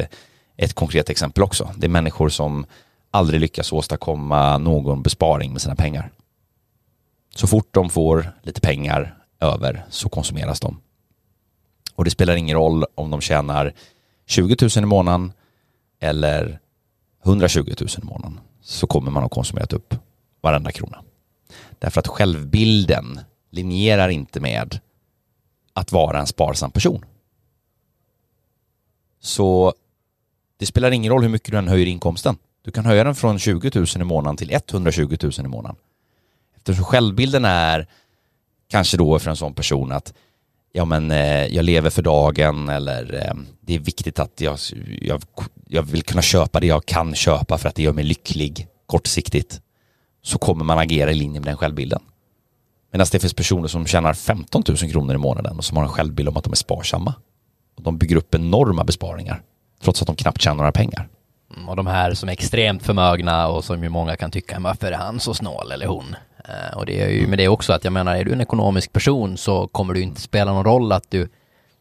[0.58, 1.70] ett konkret exempel också.
[1.78, 2.65] Det är människor som
[3.12, 6.12] aldrig lyckas åstadkomma någon besparing med sina pengar.
[7.36, 10.82] Så fort de får lite pengar över så konsumeras de.
[11.96, 13.74] Och det spelar ingen roll om de tjänar
[14.28, 15.32] 20 000 i månaden
[16.00, 16.60] eller
[17.26, 19.96] 120 000 i månaden så kommer man att konsumerat upp
[20.42, 21.04] varenda krona.
[21.80, 23.20] Därför att självbilden
[23.52, 24.80] linjerar inte med
[25.73, 27.05] att vara en sparsam person.
[29.19, 29.73] Så
[30.58, 32.38] det spelar ingen roll hur mycket du än höjer inkomsten.
[32.62, 35.77] Du kan höja den från 20 000 i månaden till 120 000 i månaden.
[36.55, 37.88] Eftersom självbilden är
[38.67, 40.13] kanske då för en sån person att
[40.71, 44.58] ja men eh, jag lever för dagen eller eh, det är viktigt att jag,
[45.01, 45.23] jag,
[45.67, 49.62] jag vill kunna köpa det jag kan köpa för att det gör mig lycklig kortsiktigt
[50.21, 52.01] så kommer man agera i linje med den självbilden.
[52.91, 55.89] Medan det finns personer som tjänar 15 000 kronor i månaden och som har en
[55.89, 57.13] självbild om att de är sparsamma.
[57.78, 59.41] Och de bygger upp enorma besparingar
[59.82, 61.08] trots att de knappt tjänar några pengar.
[61.56, 64.91] Mm, och de här som är extremt förmögna och som ju många kan tycka, varför
[64.91, 66.15] är han så snål eller hon?
[66.45, 68.93] Eh, och det är ju med det också att jag menar, är du en ekonomisk
[68.93, 71.30] person så kommer det inte spela någon roll att du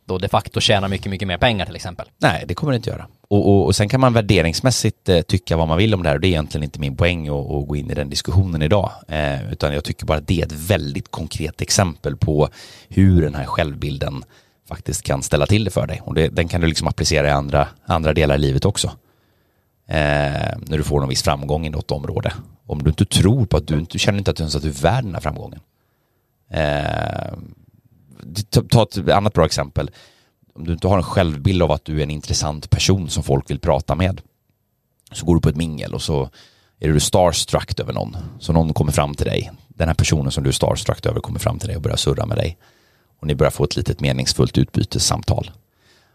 [0.09, 2.07] då de facto tjänar mycket, mycket mer pengar till exempel.
[2.19, 3.07] Nej, det kommer det inte göra.
[3.29, 6.17] Och, och, och sen kan man värderingsmässigt eh, tycka vad man vill om det här
[6.17, 8.91] och det är egentligen inte min poäng att, att gå in i den diskussionen idag.
[9.09, 12.49] Eh, utan jag tycker bara att det är ett väldigt konkret exempel på
[12.89, 14.25] hur den här självbilden
[14.69, 16.01] faktiskt kan ställa till det för dig.
[16.05, 18.87] Och det, den kan du liksom applicera i andra, andra delar i livet också.
[19.89, 22.33] Eh, när du får någon viss framgång i något område.
[22.67, 24.69] Om du inte tror på att du, du känner inte att du ens att du
[24.69, 25.61] är värd den här framgången.
[26.51, 27.33] Eh,
[28.69, 29.91] Ta ett annat bra exempel.
[30.55, 33.51] Om du inte har en självbild av att du är en intressant person som folk
[33.51, 34.21] vill prata med
[35.13, 36.31] så går du på ett mingel och så
[36.81, 38.17] är du starstruck över någon.
[38.39, 39.51] Så någon kommer fram till dig.
[39.69, 42.27] Den här personen som du är starstruck över kommer fram till dig och börjar surra
[42.27, 42.59] med dig.
[43.21, 45.51] Och ni börjar få ett litet meningsfullt utbytessamtal.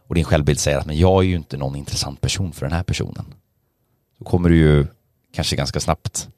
[0.08, 2.76] Och din självbild säger att men jag är ju inte någon intressant person för den
[2.76, 3.34] här personen.
[4.20, 4.88] Då kommer du ju
[5.34, 6.30] kanske ganska snabbt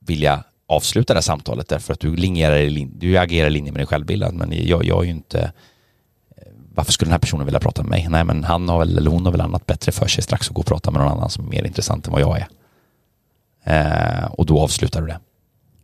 [0.00, 3.86] vilja avsluta det här samtalet därför att du, linjerar du agerar i linje med din
[3.86, 4.32] självbild.
[4.32, 5.52] Men jag, jag är ju inte
[6.76, 8.06] varför skulle den här personen vilja prata med mig?
[8.10, 10.54] Nej, men han har väl, eller hon har väl annat bättre för sig strax att
[10.54, 12.48] gå och prata med någon annan som är mer intressant än vad jag är.
[13.64, 15.20] Eh, och då avslutar du det.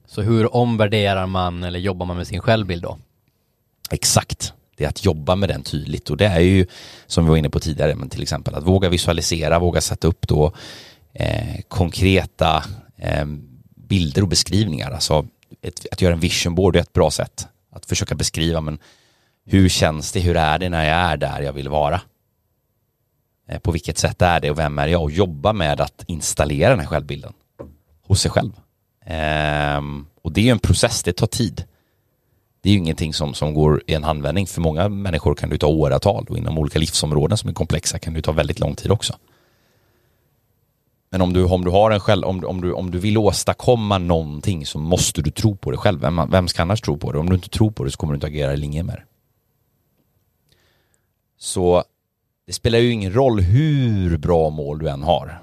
[0.07, 2.99] Så hur omvärderar man eller jobbar man med sin självbild då?
[3.91, 4.53] Exakt.
[4.77, 6.67] Det är att jobba med den tydligt och det är ju
[7.07, 10.29] som vi var inne på tidigare, men till exempel att våga visualisera, våga sätta upp
[10.29, 10.53] då
[11.13, 12.65] eh, konkreta
[12.97, 13.27] eh,
[13.93, 14.91] bilder och beskrivningar.
[14.91, 15.27] Alltså
[15.63, 17.47] ett, att göra en vision board är ett bra sätt.
[17.73, 18.79] Att försöka beskriva, men
[19.45, 22.01] hur känns det, hur är det när jag är där jag vill vara?
[23.49, 25.03] Eh, på vilket sätt är det och vem är jag?
[25.03, 27.33] Och jobba med att installera den här självbilden
[28.07, 28.53] hos sig själv.
[29.07, 31.65] Ehm, och det är ju en process, det tar tid.
[32.63, 34.47] Det är ju ingenting som, som går i en handvändning.
[34.47, 38.15] För många människor kan det ta åratal och inom olika livsområden som är komplexa kan
[38.15, 39.17] det ta väldigt lång tid också.
[41.13, 43.99] Men om du, om du, har en själv, om, om, du, om du vill åstadkomma
[43.99, 46.01] någonting så måste du tro på det själv.
[46.01, 47.19] Vem, vem ska annars tro på det?
[47.19, 49.03] Om du inte tror på det så kommer du inte agera i linje med det.
[51.39, 51.85] Så
[52.47, 55.43] det spelar ju ingen roll hur bra mål du än har.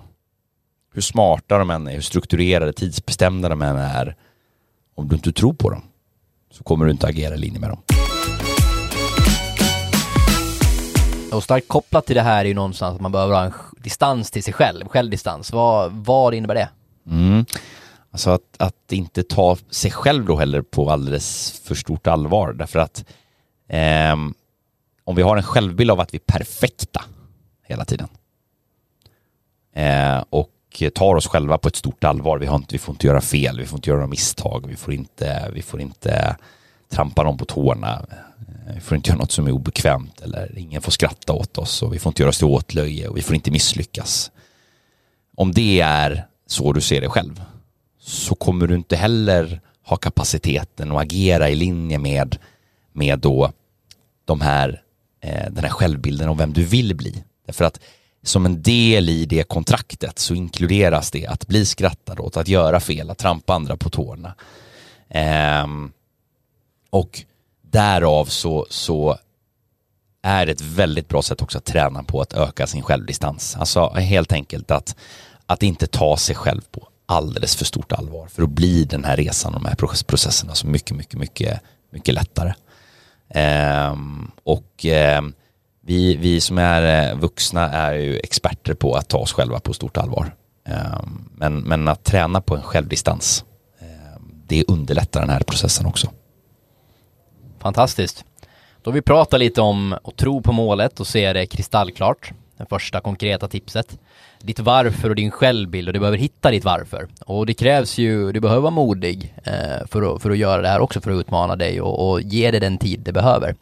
[0.93, 4.15] Hur smarta de än är, hur strukturerade, tidsbestämda de än är.
[4.95, 5.81] Om du inte tror på dem
[6.51, 7.81] så kommer du inte agera i linje med dem.
[11.31, 14.31] Och starkt kopplat till det här är ju någonstans att man behöver ha en distans
[14.31, 15.51] till sig själv, självdistans.
[15.51, 16.69] Vad, vad innebär det?
[17.07, 17.45] Mm.
[18.11, 22.79] Alltså att, att inte ta sig själv då heller på alldeles för stort allvar därför
[22.79, 23.05] att
[23.67, 24.15] eh,
[25.03, 27.03] om vi har en självbild av att vi är perfekta
[27.63, 28.07] hela tiden
[29.73, 32.37] eh, och tar oss själva på ett stort allvar.
[32.37, 34.75] Vi, har inte, vi får inte göra fel, vi får inte göra några misstag, vi
[34.75, 36.35] får inte, vi får inte
[36.89, 38.05] trampa någon på tårna,
[38.75, 41.93] vi får inte göra något som är obekvämt eller ingen får skratta åt oss och
[41.93, 44.31] vi får inte göra oss till åtlöje och vi får inte misslyckas.
[45.35, 47.41] Om det är så du ser det själv
[47.99, 52.37] så kommer du inte heller ha kapaciteten att agera i linje med,
[52.93, 53.51] med då
[54.25, 54.81] de här
[55.21, 57.23] eh, den här självbilden om vem du vill bli.
[57.45, 57.79] Därför att
[58.23, 62.79] som en del i det kontraktet så inkluderas det att bli skrattad åt, att göra
[62.79, 64.35] fel, att trampa andra på tårna.
[65.09, 65.67] Eh,
[66.89, 67.23] och
[67.71, 69.17] därav så, så
[70.21, 73.55] är det ett väldigt bra sätt också att träna på att öka sin självdistans.
[73.59, 74.95] Alltså helt enkelt att,
[75.45, 79.17] att inte ta sig själv på alldeles för stort allvar för att bli den här
[79.17, 81.59] resan och de här processerna så mycket, mycket, mycket,
[81.91, 82.53] mycket lättare.
[83.29, 85.33] Ehm, och ehm,
[85.81, 89.73] vi, vi som är eh, vuxna är ju experter på att ta oss själva på
[89.73, 90.35] stort allvar.
[90.65, 93.45] Ehm, men, men att träna på en självdistans,
[93.79, 96.09] ehm, det underlättar den här processen också.
[97.59, 98.25] Fantastiskt.
[98.81, 102.31] Då vi pratar lite om att tro på målet och se det kristallklart.
[102.57, 103.97] Det första konkreta tipset
[104.41, 107.07] ditt varför och din självbild och du behöver hitta ditt varför.
[107.25, 110.67] Och det krävs ju, du behöver vara modig eh, för, att, för att göra det
[110.67, 113.55] här också för att utmana dig och, och ge dig den tid det behöver.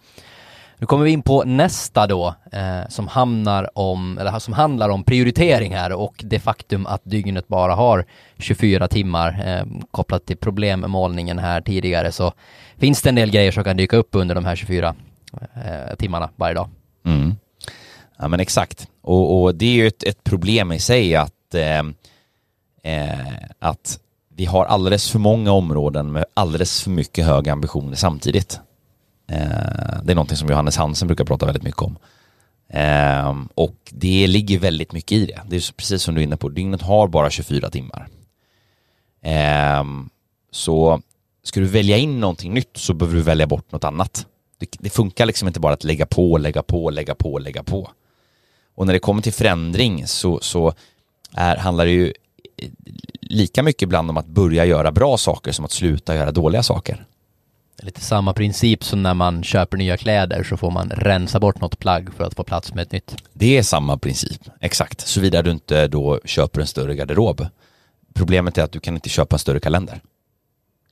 [0.80, 5.04] Nu kommer vi in på nästa då, eh, som, hamnar om, eller som handlar om
[5.04, 8.06] prioriteringar och det faktum att dygnet bara har
[8.38, 9.44] 24 timmar.
[9.46, 12.34] Eh, kopplat till problemmålningen här tidigare så
[12.78, 14.96] finns det en del grejer som kan dyka upp under de här 24
[15.66, 16.70] eh, timmarna varje dag.
[17.06, 17.36] Mm.
[18.18, 18.88] Ja men exakt.
[19.02, 21.80] Och, och det är ju ett, ett, problem i sig att, eh,
[22.94, 23.20] eh,
[23.60, 24.00] att
[24.36, 28.60] vi har alldeles för många områden med alldeles för mycket höga ambitioner samtidigt.
[29.28, 31.98] Eh, det är någonting som Johannes Hansen brukar prata väldigt mycket om.
[32.70, 35.42] Ehm, och det ligger väldigt mycket i det.
[35.50, 38.08] Det är precis som du är inne på, dygnet har bara 24 timmar.
[39.22, 40.10] Ehm,
[40.52, 41.02] så
[41.44, 44.26] ska du välja in någonting nytt så behöver du välja bort något annat.
[44.58, 47.92] Det, det funkar liksom inte bara att lägga på, lägga på, lägga på, lägga på.
[48.76, 50.74] Och när det kommer till förändring så, så
[51.34, 52.14] är, handlar det ju
[52.58, 52.70] eh,
[53.22, 57.06] lika mycket ibland om att börja göra bra saker som att sluta göra dåliga saker.
[57.84, 61.80] Lite samma princip som när man köper nya kläder så får man rensa bort något
[61.80, 63.16] plagg för att få plats med ett nytt.
[63.34, 65.08] Det är samma princip, exakt.
[65.08, 67.48] Såvida du inte då köper en större garderob.
[68.14, 70.02] Problemet är att du kan inte köpa en större kalender.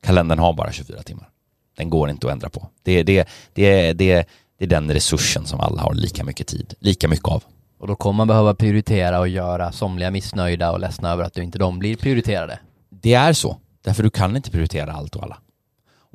[0.02, 1.30] Kalendern har bara 24 timmar.
[1.78, 2.70] Den går inte att ändra på.
[2.84, 7.08] Det, det, det, det, det är den resursen som alla har lika mycket tid, lika
[7.08, 7.44] mycket av.
[7.80, 11.60] Och då kommer man behöva prioritera och göra somliga missnöjda och ledsna över att inte
[11.60, 12.60] de blir prioriterade.
[12.90, 15.38] Det är så, därför du kan inte prioritera allt och alla.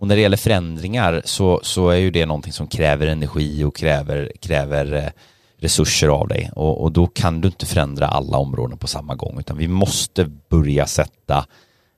[0.00, 3.76] Och när det gäller förändringar så, så är ju det någonting som kräver energi och
[3.76, 5.10] kräver, kräver eh,
[5.56, 9.38] resurser av dig och, och, då kan du inte förändra alla områden på samma gång
[9.38, 11.46] utan vi måste börja sätta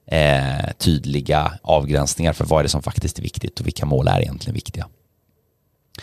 [0.06, 4.20] eh, tydliga avgränsningar för vad är det som faktiskt är viktigt och vilka mål är
[4.20, 4.88] egentligen viktiga.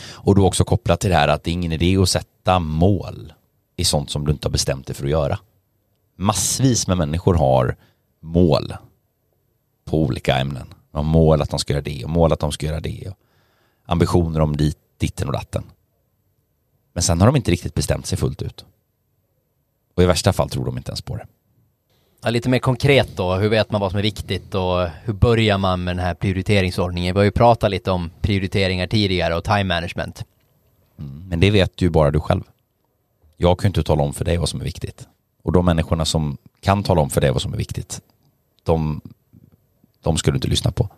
[0.01, 3.33] Och då också kopplat till det här att det är ingen idé att sätta mål
[3.77, 5.39] i sånt som du inte har bestämt dig för att göra.
[6.17, 7.75] Massvis med människor har
[8.21, 8.73] mål
[9.85, 10.73] på olika ämnen.
[10.91, 13.07] De mål att de ska göra det och mål att de ska göra det.
[13.09, 13.17] Och
[13.85, 15.63] ambitioner om dit, ditten och datten.
[16.93, 18.65] Men sen har de inte riktigt bestämt sig fullt ut.
[19.95, 21.27] Och i värsta fall tror de inte ens på det.
[22.23, 25.57] Ja, lite mer konkret då, hur vet man vad som är viktigt och hur börjar
[25.57, 27.15] man med den här prioriteringsordningen?
[27.15, 30.25] Vi har ju pratat lite om prioriteringar tidigare och time management.
[30.99, 32.43] Mm, men det vet ju bara du själv.
[33.37, 35.07] Jag kan inte tala om för dig vad som är viktigt.
[35.43, 38.01] Och de människorna som kan tala om för dig vad som är viktigt,
[38.63, 39.01] de,
[40.03, 40.89] de ska du inte lyssna på.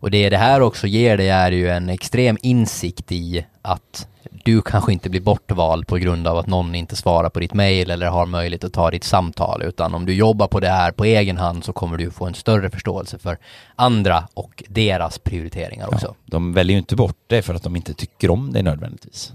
[0.00, 4.08] Och det det här också ger dig är ju en extrem insikt i att
[4.44, 7.90] du kanske inte blir bortvald på grund av att någon inte svarar på ditt mail
[7.90, 11.04] eller har möjlighet att ta ditt samtal utan om du jobbar på det här på
[11.04, 13.38] egen hand så kommer du få en större förståelse för
[13.76, 16.06] andra och deras prioriteringar också.
[16.06, 19.32] Ja, de väljer ju inte bort det för att de inte tycker om det nödvändigtvis.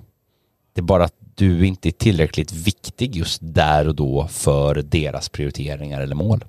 [0.73, 5.29] Det är bara att du inte är tillräckligt viktig just där och då för deras
[5.29, 6.43] prioriteringar eller mål.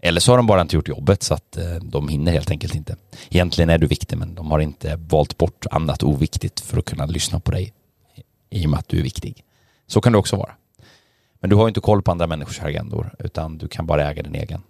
[0.00, 2.74] Eller så har de bara inte gjort jobbet så att eh, de hinner helt enkelt
[2.74, 2.96] inte.
[3.30, 7.06] Egentligen är du viktig men de har inte valt bort annat oviktigt för att kunna
[7.06, 7.72] lyssna på dig
[8.50, 9.44] i och med att du är viktig.
[9.86, 10.50] Så kan det också vara.
[11.40, 14.34] Men du har inte koll på andra människors agendor utan du kan bara äga din
[14.34, 14.62] egen.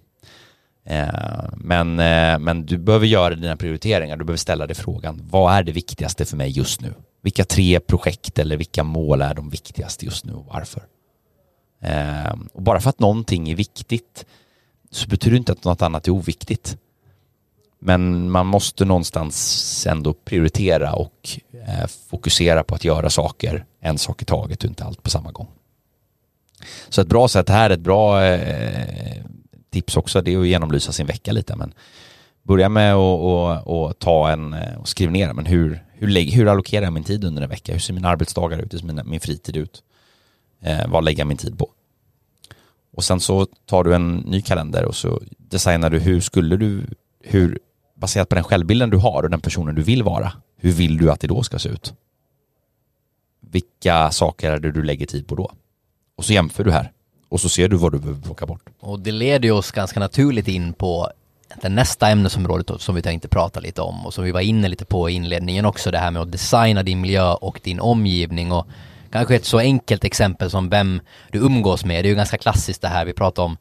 [0.84, 5.54] Eh, men, eh, men du behöver göra dina prioriteringar, du behöver ställa dig frågan vad
[5.54, 6.94] är det viktigaste för mig just nu?
[7.22, 10.82] Vilka tre projekt eller vilka mål är de viktigaste just nu och varför?
[12.52, 14.26] Och bara för att någonting är viktigt
[14.90, 16.76] så betyder det inte att något annat är oviktigt.
[17.78, 24.22] Men man måste någonstans ändå prioritera och eh, fokusera på att göra saker en sak
[24.22, 25.48] i taget och inte allt på samma gång.
[26.88, 29.24] Så ett bra sätt här, ett bra eh,
[29.70, 31.56] tips också, det är att genomlysa sin vecka lite.
[31.56, 31.74] Men
[32.42, 36.92] börja med att ta en eh, och skriva ner, men hur, hur, hur allokerar jag
[36.92, 37.72] min tid under en vecka?
[37.72, 38.74] Hur ser mina arbetsdagar ut?
[38.74, 39.82] Hur ser min fritid ut?
[40.62, 41.68] Eh, vad lägger jag min tid på?
[42.98, 46.86] Och sen så tar du en ny kalender och så designar du hur skulle du,
[47.24, 47.58] hur,
[47.94, 51.10] baserat på den självbilden du har och den personen du vill vara, hur vill du
[51.10, 51.94] att det då ska se ut?
[53.40, 55.52] Vilka saker är det du lägger tid på då?
[56.16, 56.92] Och så jämför du här
[57.28, 58.62] och så ser du vad du behöver plocka bort.
[58.80, 61.10] Och det leder ju oss ganska naturligt in på
[61.62, 64.84] det nästa ämnesområdet som vi tänkte prata lite om och som vi var inne lite
[64.84, 68.66] på i inledningen också, det här med att designa din miljö och din omgivning och
[69.12, 72.04] kanske ett så enkelt exempel som vem du umgås med.
[72.04, 73.56] Det är ju ganska klassiskt det här vi pratar om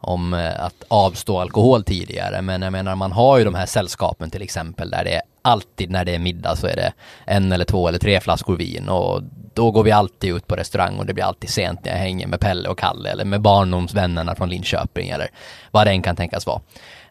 [0.00, 2.42] om eh, att avstå alkohol tidigare.
[2.42, 5.90] Men jag menar man har ju de här sällskapen till exempel där det är alltid
[5.90, 6.92] när det är middag så är det
[7.24, 9.22] en eller två eller tre flaskor vin och
[9.54, 12.26] då går vi alltid ut på restaurang och det blir alltid sent när jag hänger
[12.26, 15.28] med Pelle och Kalle eller med barndomsvännerna från Linköping eller
[15.70, 16.60] vad det än kan tänkas vara.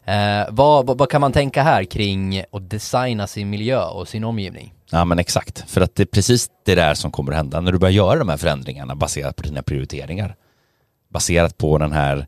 [0.04, 4.24] Eh, vad, vad, vad, kan man tänka här kring att designa sin miljö och sin
[4.24, 4.72] omgivning?
[4.92, 7.72] Ja men exakt, för att det är precis det där som kommer att hända när
[7.72, 10.36] du börjar göra de här förändringarna baserat på dina prioriteringar.
[11.08, 12.26] Baserat på den här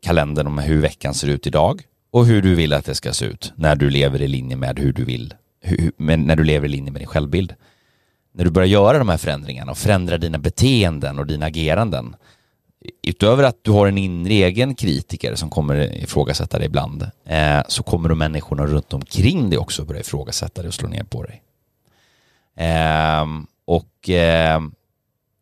[0.00, 3.24] kalendern om hur veckan ser ut idag och hur du vill att det ska se
[3.24, 6.70] ut när du lever i linje med hur du vill, hur, när du lever i
[6.70, 7.54] linje med din självbild.
[8.32, 12.16] När du börjar göra de här förändringarna och förändra dina beteenden och dina ageranden
[13.02, 17.82] utöver att du har en inre egen kritiker som kommer ifrågasätta dig ibland eh, så
[17.82, 21.42] kommer de människorna runt omkring dig också börja ifrågasätta dig och slå ner på dig.
[22.60, 23.26] Eh,
[23.64, 24.60] och eh,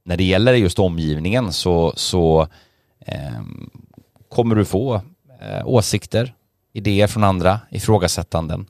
[0.05, 2.49] när det gäller just omgivningen så, så
[3.07, 3.71] ehm,
[4.29, 4.95] kommer du få
[5.41, 6.35] eh, åsikter,
[6.73, 8.67] idéer från andra, ifrågasättanden.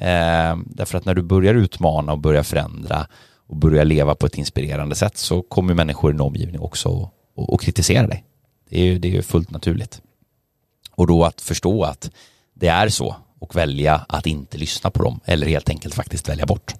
[0.00, 3.06] Eh, därför att när du börjar utmana och börjar förändra
[3.46, 7.60] och börjar leva på ett inspirerande sätt så kommer människor i din omgivning också att
[7.60, 8.24] kritisera dig.
[8.68, 10.02] Det är ju det är fullt naturligt.
[10.90, 12.10] Och då att förstå att
[12.54, 16.46] det är så och välja att inte lyssna på dem eller helt enkelt faktiskt välja
[16.46, 16.74] bort.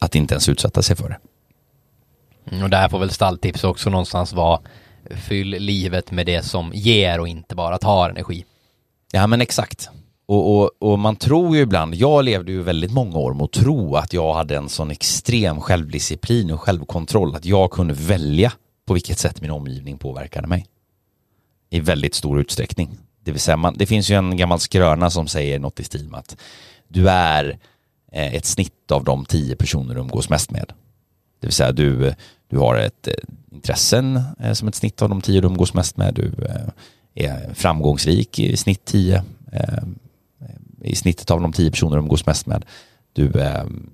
[0.00, 1.18] Att inte ens utsätta sig för det.
[2.50, 4.60] Mm, och där får väl stalltips också någonstans vara
[5.10, 8.44] fyll livet med det som ger och inte bara tar energi.
[9.12, 9.90] Ja men exakt.
[10.26, 13.52] Och, och, och, man tror ju ibland, jag levde ju väldigt många år med att
[13.52, 18.52] tro att jag hade en sån extrem självdisciplin och självkontroll att jag kunde välja
[18.86, 20.66] på vilket sätt min omgivning påverkade mig.
[21.70, 22.98] I väldigt stor utsträckning.
[23.24, 26.08] Det vill säga, man, det finns ju en gammal skröna som säger något i stil
[26.08, 26.36] med att
[26.88, 27.58] du är
[28.14, 30.72] Eh, ett snitt av de tio personer du umgås mest med.
[31.40, 32.14] Det vill säga du,
[32.48, 33.14] du har ett eh,
[33.52, 36.14] intressen eh, som ett snitt av de tio du umgås mest med.
[36.14, 36.32] Du
[37.14, 39.24] är framgångsrik i snitt tio
[40.82, 42.64] i snittet av de tio personer du umgås mest med.
[43.12, 43.32] Du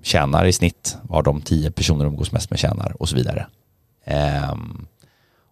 [0.01, 3.47] tjänar i snitt vad de tio personer du umgås mest med tjänar och så vidare.
[4.05, 4.85] Ehm,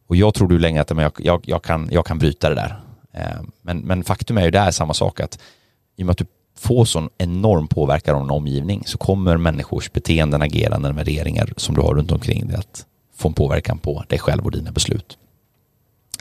[0.08, 2.80] och jag tror du länge att jag, jag, jag, kan, jag kan bryta det där.
[3.14, 5.40] Ehm, men, men faktum är ju det är samma sak att
[5.96, 6.26] i och med att du
[6.60, 11.82] få sån enorm påverkan av en omgivning så kommer människors beteenden, ageranden, värderingar som du
[11.82, 12.86] har runt omkring dig att
[13.16, 15.18] få en påverkan på dig själv och dina beslut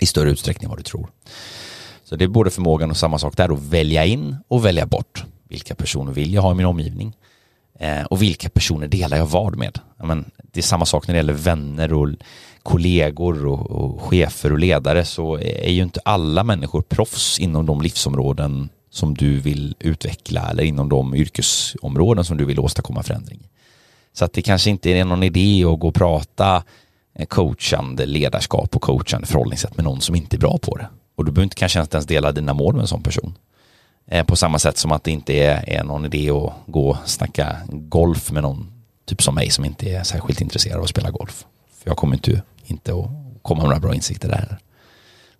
[0.00, 1.08] i större utsträckning än vad du tror.
[2.04, 5.24] Så det är både förmågan och samma sak där att välja in och välja bort.
[5.48, 7.16] Vilka personer vill jag ha i min omgivning?
[7.78, 9.80] Eh, och vilka personer delar jag vad med?
[9.96, 12.08] Men, det är samma sak när det gäller vänner och
[12.62, 17.80] kollegor och, och chefer och ledare så är ju inte alla människor proffs inom de
[17.80, 23.48] livsområden som du vill utveckla eller inom de yrkesområden som du vill åstadkomma förändring.
[24.12, 26.62] Så att det kanske inte är någon idé att gå och prata
[27.14, 30.88] eh, coachande ledarskap och coachande förhållningssätt med någon som inte är bra på det.
[31.16, 33.34] Och du behöver inte kanske inte ens dela dina mål med en sån person.
[34.06, 37.56] Eh, på samma sätt som att det inte är, någon idé att gå och snacka
[37.68, 38.72] golf med någon
[39.04, 41.46] typ som mig som inte är särskilt intresserad av att spela golf.
[41.78, 43.10] För jag kommer inte, inte att
[43.42, 44.58] komma med några bra insikter där.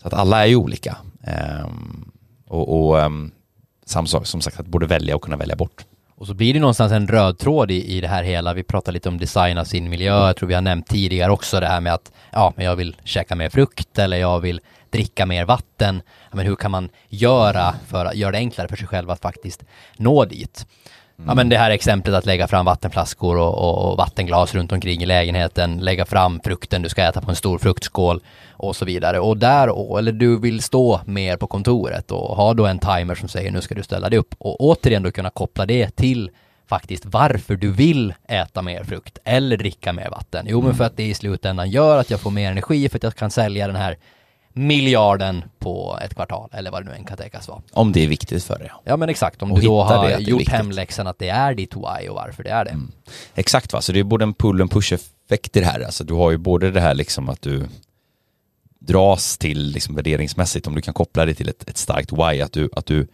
[0.03, 0.96] Så att alla är ju olika.
[1.22, 2.11] Ehm,
[2.46, 3.30] och, och, ehm,
[3.89, 5.84] samma sak, som sagt, att borde välja och kunna välja bort.
[6.16, 8.55] Och så blir det någonstans en röd tråd i, i det här hela.
[8.55, 10.26] Vi pratar lite om designa sin miljö.
[10.26, 12.97] Jag tror vi har nämnt tidigare också det här med att ja, men jag vill
[13.05, 14.61] käka mer frukt eller jag vill
[14.91, 16.03] dricka mer vatten.
[16.32, 19.64] Men hur kan man göra för att göra det enklare för sig själv att faktiskt
[19.97, 20.66] nå dit?
[21.19, 21.29] Mm.
[21.29, 25.03] Ja men det här exemplet att lägga fram vattenflaskor och, och, och, vattenglas runt omkring
[25.03, 28.21] i lägenheten, lägga fram frukten du ska äta på en stor fruktskål
[28.53, 29.21] och så vidare.
[29.21, 33.29] Och där, eller du vill stå mer på kontoret och ha då en timer som
[33.29, 36.31] säger nu ska du ställa dig upp och återigen då kunna koppla det till
[36.69, 40.47] faktiskt varför du vill äta mer frukt eller dricka mer vatten.
[40.49, 43.03] Jo, men för att det i slutändan gör att jag får mer energi för att
[43.03, 43.97] jag kan sälja den här
[44.59, 47.62] miljarden på ett kvartal eller vad det nu än kan tänkas vara.
[47.72, 48.70] Om det är viktigt för dig.
[48.84, 52.09] Ja men exakt, om och du då har gjort hemläxan att det är ditt why
[52.09, 52.70] och varför det är det.
[52.70, 52.92] Mm.
[53.34, 55.80] Exakt va, så det är både en pull och push effekt i det här.
[55.80, 57.68] Alltså du har ju både det här liksom att du
[58.78, 62.52] dras till liksom värderingsmässigt, om du kan koppla det till ett, ett starkt why, att
[62.52, 63.06] du, att du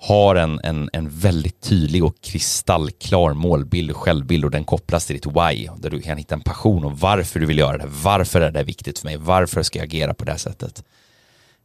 [0.00, 5.16] har en, en, en väldigt tydlig och kristallklar målbild och självbild och den kopplas till
[5.16, 8.40] ditt why, där du kan hitta en passion och varför du vill göra det, varför
[8.40, 10.84] är det viktigt för mig, varför ska jag agera på det här sättet.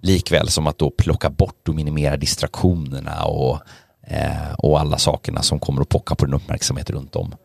[0.01, 3.59] Likväl som att då plocka bort och minimera distraktionerna och,
[4.07, 7.36] eh, och alla sakerna som kommer att pocka på din uppmärksamhet runt om.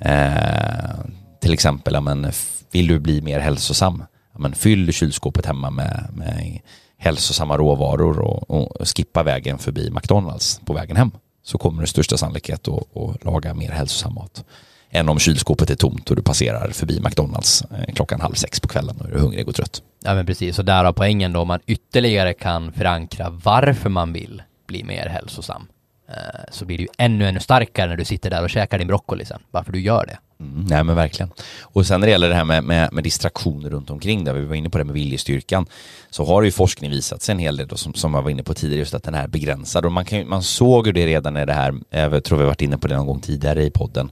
[0.00, 1.04] Eh,
[1.40, 2.32] till exempel, ja, men,
[2.70, 4.04] vill du bli mer hälsosam?
[4.32, 6.60] Ja, men, fyll kylskåpet hemma med, med
[6.98, 11.10] hälsosamma råvaror och, och skippa vägen förbi McDonalds på vägen hem
[11.42, 14.44] så kommer du största sannolikhet att, att laga mer hälsosam mat
[14.90, 18.68] än om kylskåpet är tomt och du passerar förbi McDonalds eh, klockan halv sex på
[18.68, 19.82] kvällen och är hungrig och trött.
[20.04, 24.42] Ja men precis, och därav poängen då om man ytterligare kan förankra varför man vill
[24.66, 25.66] bli mer hälsosam
[26.08, 26.14] eh,
[26.50, 29.24] så blir det ju ännu, ännu starkare när du sitter där och käkar din broccoli
[29.24, 30.18] sen, varför du gör det.
[30.40, 31.30] Mm, nej men verkligen.
[31.60, 34.44] Och sen när det gäller det här med, med, med distraktioner runt omkring, där vi
[34.44, 35.66] var inne på det med viljestyrkan,
[36.10, 38.42] så har ju forskning visat sig en hel del, då, som, som jag var inne
[38.42, 39.84] på tidigare, just att den är begränsad.
[39.84, 42.44] Och man, kan, man såg ju det redan i det här, eh, jag tror vi
[42.44, 44.10] varit inne på det någon gång tidigare i podden,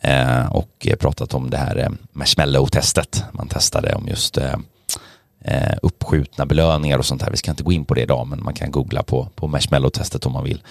[0.00, 3.24] eh, och pratat om det här eh, marshmallow-testet.
[3.32, 4.56] Man testade om just eh,
[5.44, 7.30] eh, uppskjutna belöningar och sånt här.
[7.30, 10.26] Vi ska inte gå in på det idag, men man kan googla på, på marshmallow-testet
[10.26, 10.62] om man vill.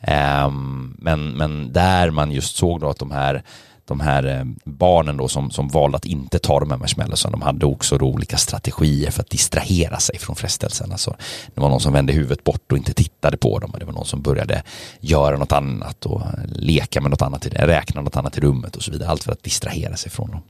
[0.00, 0.50] Eh,
[0.98, 3.42] men, men där man just såg då att de här
[3.86, 7.42] de här eh, barnen då som, som valde att inte ta de här marshmallowsen, de
[7.42, 10.92] hade också då olika strategier för att distrahera sig från frestelsen.
[10.92, 11.16] Alltså,
[11.54, 13.92] det var någon som vände huvudet bort och inte tittade på dem och det var
[13.92, 14.62] någon som började
[15.00, 18.82] göra något annat och eh, leka med något annat, räkna något annat i rummet och
[18.82, 19.10] så vidare.
[19.10, 20.42] Allt för att distrahera sig från dem.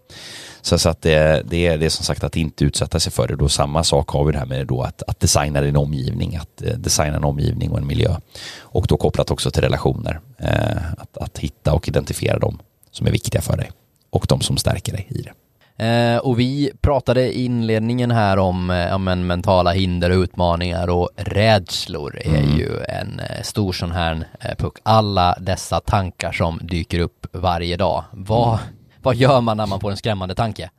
[0.63, 3.29] Så, så att det, det, är, det är som sagt att inte utsätta sig för
[3.29, 3.37] det.
[3.37, 6.63] Då samma sak har vi det här med då att, att designa din omgivning, att
[6.63, 8.17] eh, designa en omgivning och en miljö.
[8.59, 10.21] Och då kopplat också till relationer.
[10.39, 12.59] Eh, att, att hitta och identifiera dem
[12.97, 13.71] som är viktiga för dig
[14.11, 15.33] och de som stärker dig i det.
[15.79, 21.11] Eh, och vi pratade i inledningen här om eh, men, mentala hinder och utmaningar och
[21.17, 22.59] rädslor är mm.
[22.59, 24.79] ju en eh, stor sån här eh, puck.
[24.83, 28.05] Alla dessa tankar som dyker upp varje dag.
[28.13, 28.75] Vad, mm.
[29.03, 30.71] vad gör man när man får en skrämmande tanke?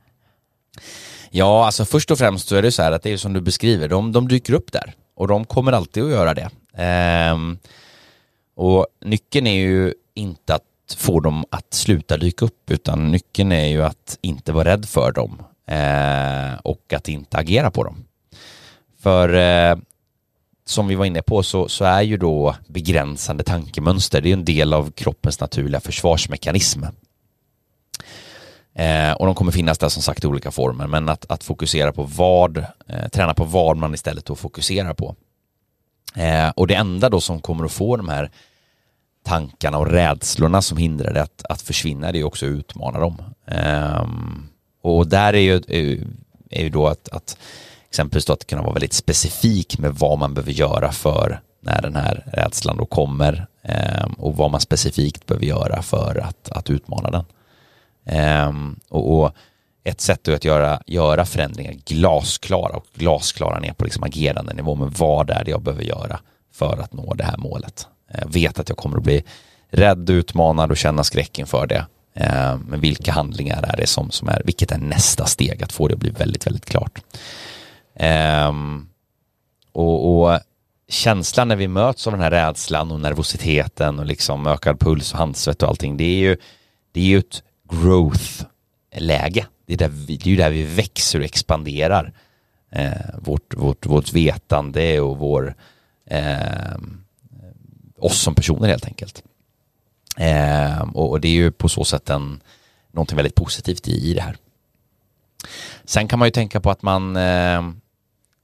[1.30, 3.40] Ja, alltså först och främst så är det så här att det är som du
[3.40, 6.50] beskriver, de, de dyker upp där och de kommer alltid att göra det.
[6.74, 7.58] Ehm,
[8.56, 10.62] och nyckeln är ju inte att
[10.94, 15.12] få dem att sluta dyka upp utan nyckeln är ju att inte vara rädd för
[15.12, 18.04] dem eh, och att inte agera på dem.
[18.98, 19.76] För eh,
[20.64, 24.44] som vi var inne på så, så, är ju då begränsande tankemönster, det är en
[24.44, 26.82] del av kroppens naturliga försvarsmekanism.
[28.74, 31.92] Eh, och de kommer finnas där som sagt i olika former, men att, att fokusera
[31.92, 35.16] på vad, eh, träna på vad man istället då fokuserar på.
[36.14, 38.30] Eh, och det enda då som kommer att få de här
[39.28, 43.22] tankarna och rädslorna som hindrar det att, att försvinna, det är också att utmana dem.
[43.46, 44.48] Um,
[44.82, 45.62] och där är ju,
[46.50, 47.38] är, ju då att, att
[47.88, 51.96] exempelvis då att kunna vara väldigt specifik med vad man behöver göra för när den
[51.96, 53.46] här rädslan då kommer
[54.04, 57.24] um, och vad man specifikt behöver göra för att, att utmana den.
[58.48, 59.32] Um, och, och,
[59.84, 64.74] ett sätt är att göra, göra förändringar glasklara och glasklara ner på liksom agerande nivå,
[64.74, 66.20] men vad är det jag behöver göra
[66.52, 67.88] för att nå det här målet?
[68.12, 69.24] Jag vet att jag kommer att bli
[69.70, 71.86] rädd, utmanad och känna skräck inför det.
[72.14, 75.88] Eh, men vilka handlingar är det som, som är, vilket är nästa steg att få
[75.88, 77.00] det att bli väldigt, väldigt klart.
[77.94, 78.88] Ehm,
[79.72, 80.40] och, och
[80.88, 85.18] känslan när vi möts av den här rädslan och nervositeten och liksom ökad puls och
[85.18, 86.36] handsvett och allting, det är ju,
[86.92, 89.46] det är ju ett growth-läge.
[89.66, 92.12] Det är, där vi, det är ju där vi växer och expanderar.
[92.70, 95.54] Eh, vårt, vårt, vårt vetande och vår
[96.10, 96.76] eh,
[97.98, 99.22] oss som personer helt enkelt.
[100.16, 102.40] Eh, och, och, det är ju på så sätt en,
[102.92, 104.36] någonting väldigt positivt i, i det här.
[105.84, 107.62] Sen kan man ju tänka på att man eh,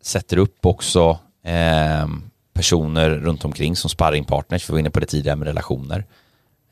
[0.02, 2.06] sätter upp också eh,
[2.54, 6.04] personer runt omkring som sparringpartners, vi var inne på det tidigare med relationer.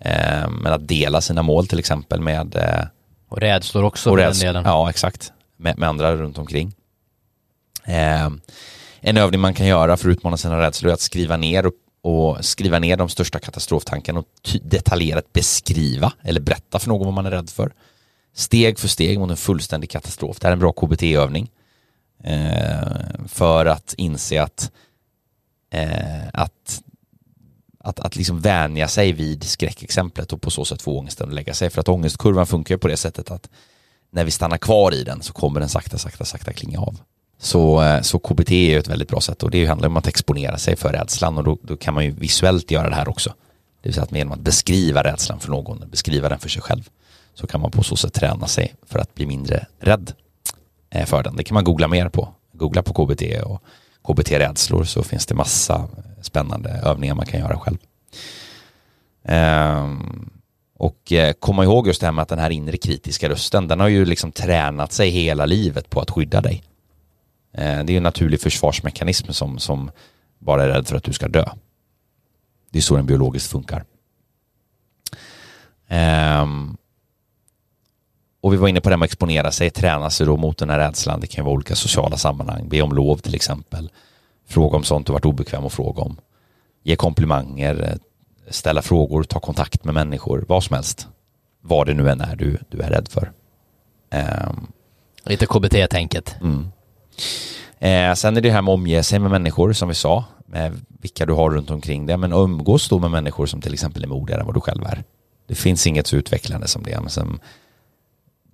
[0.01, 2.85] Eh, men att dela sina mål till exempel med eh,
[3.29, 4.63] och rädslor också och räds den delen.
[4.67, 5.33] Ja, exakt.
[5.57, 6.75] Med, med andra runt omkring.
[7.85, 8.29] Eh,
[9.01, 11.73] en övning man kan göra för att utmana sina rädslor är att skriva ner och,
[12.03, 17.27] och skriva ner de största katastroftankarna och detaljerat beskriva eller berätta för någon vad man
[17.27, 17.73] är rädd för.
[18.35, 20.41] Steg för steg mot en fullständig katastrof.
[20.41, 21.51] Det här är en bra KBT-övning.
[22.25, 24.73] Eh, för att inse att,
[25.71, 26.83] eh, att
[27.85, 31.55] att, att liksom vänja sig vid skräckexemplet och på så sätt få ångesten att lägga
[31.55, 31.71] sig.
[31.71, 33.51] För att ångestkurvan funkar på det sättet att
[34.11, 37.01] när vi stannar kvar i den så kommer den sakta, sakta, sakta klinga av.
[37.43, 40.59] Så, eh, så KBT är ett väldigt bra sätt och det handlar om att exponera
[40.59, 43.31] sig för rädslan och då, då kan man ju visuellt göra det här också.
[43.83, 46.89] Det vill säga att genom att beskriva rädslan för någon, beskriva den för sig själv,
[47.35, 50.13] så kan man på så sätt träna sig för att bli mindre rädd
[50.91, 51.37] eh, för den.
[51.37, 52.29] Det kan man googla mer på.
[52.53, 53.63] Googla på KBT och
[54.03, 57.79] KBT-rädslor så finns det massa eh, spännande övningar man kan göra själv.
[59.25, 60.31] Ehm,
[60.79, 63.89] och komma ihåg just det här med att den här inre kritiska rösten, den har
[63.89, 66.65] ju liksom tränat sig hela livet på att skydda dig.
[67.53, 69.91] Eh, det är en naturlig försvarsmekanism som, som
[70.39, 71.45] bara är rädd för att du ska dö.
[72.71, 73.85] Det är så den biologiskt funkar.
[76.43, 76.77] Um,
[78.41, 80.71] och vi var inne på det med att exponera sig, träna sig då mot den
[80.71, 81.21] här rädslan.
[81.21, 83.91] Det kan vara olika sociala sammanhang, be om lov till exempel.
[84.47, 86.17] Fråga om sånt du varit obekväm att fråga om.
[86.83, 87.99] Ge komplimanger, eh,
[88.51, 91.09] ställa frågor, ta kontakt med människor, vad som helst.
[91.61, 93.33] Vad det nu än är du, du är rädd för.
[94.49, 94.67] Um,
[95.25, 96.37] Lite KBT-tänket.
[96.41, 96.73] Mm.
[97.79, 100.81] Eh, sen är det här med att omge sig med människor som vi sa, med
[101.01, 104.09] vilka du har runt omkring dig, men umgås då med människor som till exempel är
[104.09, 105.05] modigare än vad du själv är.
[105.49, 107.01] Det finns inget så utvecklande som det.
[107.01, 107.41] Men sen,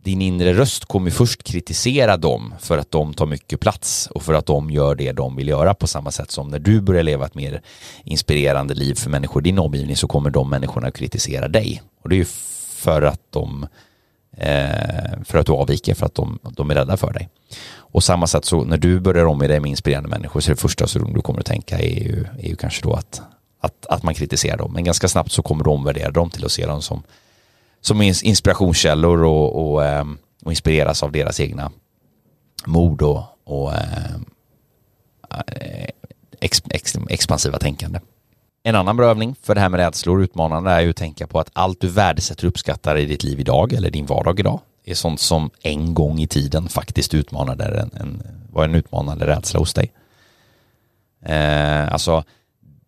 [0.03, 4.35] din inre röst kommer först kritisera dem för att de tar mycket plats och för
[4.35, 7.27] att de gör det de vill göra på samma sätt som när du börjar leva
[7.27, 7.63] ett mer
[8.05, 11.83] inspirerande liv för människor i din omgivning så kommer de människorna att kritisera dig.
[12.03, 12.27] Och det är ju
[12.75, 13.67] för att de
[14.37, 17.29] eh, för att du avviker, för att de, de är rädda för dig.
[17.91, 20.55] Och samma sätt så när du börjar om i dig med inspirerande människor så är
[20.55, 23.20] det första som du kommer att tänka är ju, är ju kanske då att,
[23.61, 24.72] att, att man kritiserar dem.
[24.72, 27.03] Men ganska snabbt så kommer du omvärdera dem till att se dem som
[27.80, 31.70] som inspirationskällor och, och, ehm, och inspireras av deras egna
[32.66, 34.24] mod och, och ehm,
[35.30, 35.89] eh,
[36.41, 38.01] ex, ex, expansiva tänkande.
[38.62, 41.26] En annan bra övning för det här med rädslor och utmanande är ju att tänka
[41.26, 44.61] på att allt du värdesätter och uppskattar i ditt liv idag eller din vardag idag
[44.91, 48.22] är sånt som en gång i tiden faktiskt utmanade en, en,
[48.53, 49.93] var en utmanande rädsla hos dig.
[51.22, 52.24] Eh, alltså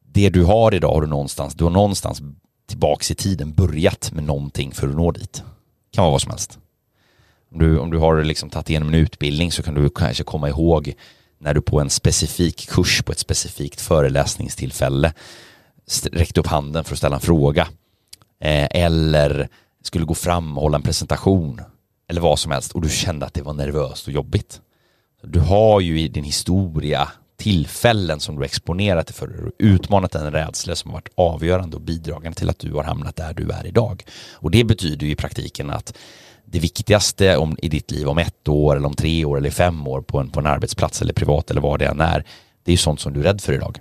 [0.03, 2.23] det du har idag har du någonstans, du har någonstans
[2.69, 5.33] tillbaks i tiden börjat med någonting för att nå dit.
[5.33, 6.59] Det kan vara vad som helst.
[7.53, 10.49] Om du, om du har liksom tagit igenom en utbildning så kan du kanske komma
[10.49, 10.95] ihåg
[11.39, 15.13] när du på en specifik kurs på ett specifikt föreläsningstillfälle
[16.13, 17.69] räckte upp handen för att ställa en fråga.
[18.41, 19.49] Eh, eller
[19.83, 21.61] skulle gå fram och hålla en presentation.
[22.11, 24.61] Eller vad som helst och du kände att det var nervöst och jobbigt.
[25.23, 30.33] Du har ju i din historia tillfällen som du exponerat dig för och utmanat en
[30.33, 33.67] rädsla som har varit avgörande och bidragande till att du har hamnat där du är
[33.67, 34.05] idag.
[34.33, 35.97] Och det betyder ju i praktiken att
[36.45, 39.87] det viktigaste om, i ditt liv om ett år eller om tre år eller fem
[39.87, 42.25] år på en, på en arbetsplats eller privat eller vad det än är,
[42.65, 43.79] det är ju sånt som du är rädd för idag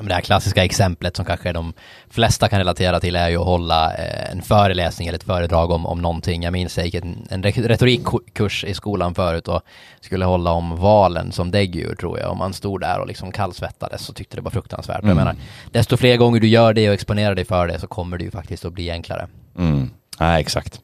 [0.00, 1.72] det här klassiska exemplet som kanske de
[2.10, 5.86] flesta kan relatera till är ju att hålla eh, en föreläsning eller ett föredrag om,
[5.86, 6.42] om någonting.
[6.42, 9.62] Jag minns jag gick en, en retorikkurs i skolan förut och
[10.00, 14.08] skulle hålla om valen som däggdjur tror jag och man stod där och liksom kallsvettades
[14.08, 15.02] och tyckte det var fruktansvärt.
[15.02, 15.08] Mm.
[15.08, 15.36] Jag menar,
[15.70, 18.30] desto fler gånger du gör det och exponerar dig för det så kommer det ju
[18.30, 19.28] faktiskt att bli enklare.
[19.58, 19.90] Mm.
[20.18, 20.80] Ja, exakt.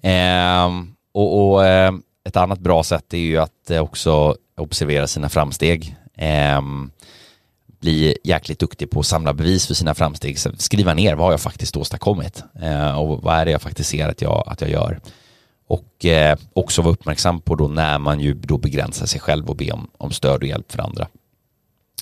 [0.00, 0.68] Eh,
[1.12, 1.92] och, och eh,
[2.24, 5.96] ett annat bra sätt är ju att eh, också observera sina framsteg.
[6.16, 6.60] Eh,
[7.80, 11.40] bli jäkligt duktig på att samla bevis för sina framsteg, skriva ner vad har jag
[11.40, 15.00] faktiskt åstadkommit eh, och vad är det jag faktiskt ser att jag, att jag gör.
[15.66, 19.56] Och eh, också vara uppmärksam på då när man ju då begränsar sig själv och
[19.56, 21.08] be om, om stöd och hjälp för andra.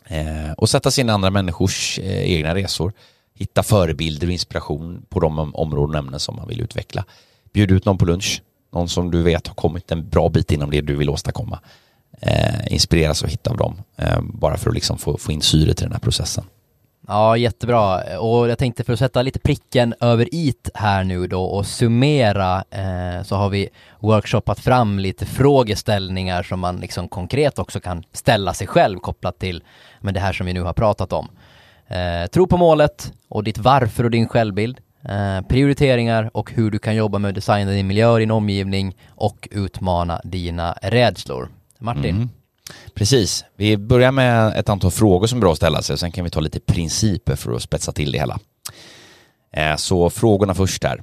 [0.06, 2.92] Eh, och sätta sig in i andra människors eh, egna resor,
[3.34, 7.04] hitta förebilder och inspiration på de områden och ämnen som man vill utveckla.
[7.52, 10.70] Bjud ut någon på lunch, någon som du vet har kommit en bra bit inom
[10.70, 11.60] det du vill åstadkomma
[12.20, 13.82] eh, inspireras och hitta av dem.
[13.96, 16.44] Eh, bara för att liksom få, få in syret i den här processen.
[17.10, 18.18] Ja, jättebra.
[18.18, 22.64] Och jag tänkte för att sätta lite pricken över it här nu då och summera
[22.70, 28.54] eh, så har vi workshoppat fram lite frågeställningar som man liksom konkret också kan ställa
[28.54, 29.62] sig själv kopplat till
[30.00, 31.28] men det här som vi nu har pratat om.
[31.86, 34.78] Eh, tro på målet och ditt varför och din självbild.
[35.02, 38.96] Eh, prioriteringar och hur du kan jobba med att designa din miljö och din omgivning
[39.08, 41.48] och utmana dina rädslor.
[41.78, 42.16] Martin?
[42.16, 42.28] Mm.
[42.94, 43.44] Precis.
[43.56, 46.24] Vi börjar med ett antal frågor som är bra att ställa sig och sen kan
[46.24, 48.38] vi ta lite principer för att spetsa till det hela.
[49.52, 51.02] Eh, så frågorna först här.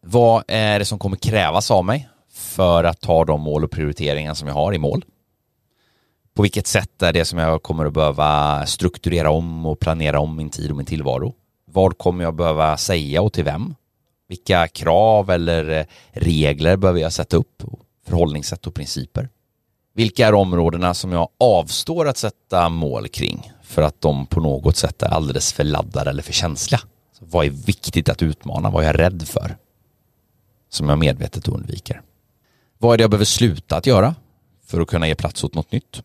[0.00, 4.34] Vad är det som kommer krävas av mig för att ta de mål och prioriteringar
[4.34, 5.04] som jag har i mål?
[6.34, 10.36] På vilket sätt är det som jag kommer att behöva strukturera om och planera om
[10.36, 11.34] min tid och min tillvaro?
[11.64, 13.74] Vad kommer jag behöva säga och till vem?
[14.28, 17.62] Vilka krav eller regler behöver jag sätta upp?
[18.10, 19.28] Förhållningssätt och principer?
[19.94, 24.76] Vilka är områdena som jag avstår att sätta mål kring för att de på något
[24.76, 26.80] sätt är alldeles för laddade eller för känsliga?
[27.18, 28.70] Så vad är viktigt att utmana?
[28.70, 29.56] Vad är jag rädd för?
[30.68, 32.02] Som jag medvetet undviker.
[32.78, 34.14] Vad är det jag behöver sluta att göra
[34.66, 36.02] för att kunna ge plats åt något nytt?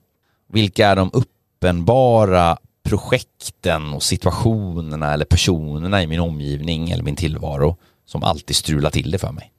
[0.52, 7.78] Vilka är de uppenbara projekten och situationerna eller personerna i min omgivning eller min tillvaro
[8.06, 9.52] som alltid strular till det för mig?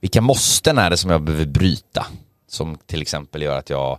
[0.00, 2.06] Vilka måsten är det som jag behöver bryta
[2.48, 3.98] som till exempel gör att jag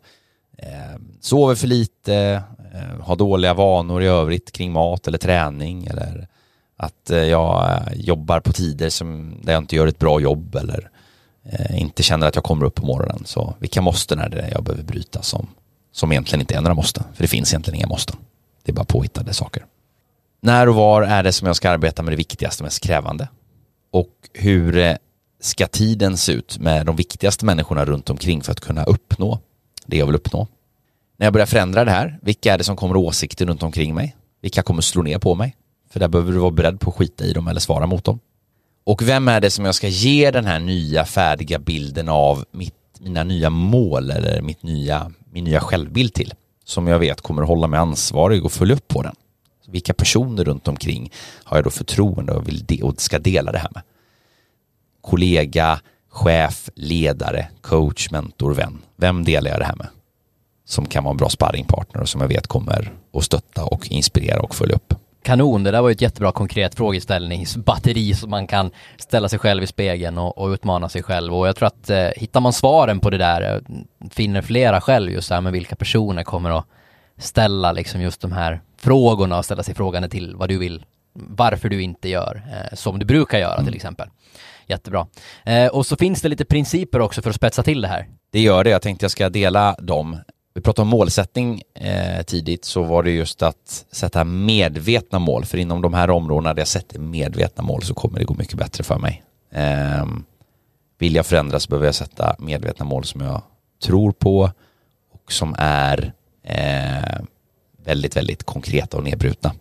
[0.58, 2.44] eh, sover för lite,
[2.74, 6.28] eh, har dåliga vanor i övrigt kring mat eller träning eller
[6.78, 10.56] att eh, jag eh, jobbar på tider som, där jag inte gör ett bra jobb
[10.56, 10.90] eller
[11.44, 13.22] eh, inte känner att jag kommer upp på morgonen.
[13.26, 15.48] Så vilka måsten är det jag behöver bryta som,
[15.92, 17.04] som egentligen inte är några måsten?
[17.14, 18.16] För det finns egentligen inga måsten.
[18.64, 19.66] Det är bara påhittade saker.
[20.42, 23.28] När och var är det som jag ska arbeta med det viktigaste, mest krävande?
[23.92, 24.96] Och hur eh,
[25.48, 29.40] ska tiden se ut med de viktigaste människorna runt omkring för att kunna uppnå
[29.86, 30.48] det jag vill uppnå?
[31.18, 34.16] När jag börjar förändra det här, vilka är det som kommer åsikter runt omkring mig?
[34.42, 35.56] Vilka kommer slå ner på mig?
[35.90, 38.20] För där behöver du vara beredd på att skita i dem eller svara mot dem.
[38.84, 42.74] Och vem är det som jag ska ge den här nya färdiga bilden av mitt,
[43.00, 46.34] mina nya mål eller mitt nya, min nya självbild till?
[46.64, 49.16] Som jag vet kommer att hålla mig ansvarig och följa upp på den.
[49.68, 51.12] vilka personer runt omkring
[51.44, 53.84] har jag då förtroende och, vill de och ska dela det här med?
[55.10, 55.80] Kollega,
[56.10, 58.82] chef, ledare, coach, mentor, vän.
[58.96, 59.88] Vem delar jag det här med?
[60.66, 64.40] Som kan vara en bra sparringpartner och som jag vet kommer att stötta och inspirera
[64.40, 64.94] och följa upp.
[65.24, 69.64] Kanon, det där var ju ett jättebra konkret frågeställningsbatteri som man kan ställa sig själv
[69.64, 73.00] i spegeln och, och utmana sig själv och jag tror att eh, hittar man svaren
[73.00, 76.66] på det där, eh, finner flera själv just här med vilka personer kommer att
[77.18, 81.70] ställa liksom just de här frågorna och ställa sig frågande till vad du vill, varför
[81.70, 83.66] du inte gör eh, som du brukar göra mm.
[83.66, 84.10] till exempel.
[84.68, 85.08] Jättebra.
[85.46, 88.08] Eh, och så finns det lite principer också för att spetsa till det här.
[88.32, 88.70] Det gör det.
[88.70, 90.18] Jag tänkte jag ska dela dem.
[90.54, 95.46] Vi pratade om målsättning eh, tidigt så var det just att sätta medvetna mål.
[95.46, 98.58] För inom de här områdena där jag sätter medvetna mål så kommer det gå mycket
[98.58, 99.24] bättre för mig.
[99.54, 100.06] Eh,
[100.98, 103.42] vill jag förändras behöver jag sätta medvetna mål som jag
[103.84, 104.52] tror på
[105.14, 106.14] och som är
[106.44, 107.20] eh,
[107.86, 109.54] väldigt, väldigt konkreta och nedbrutna.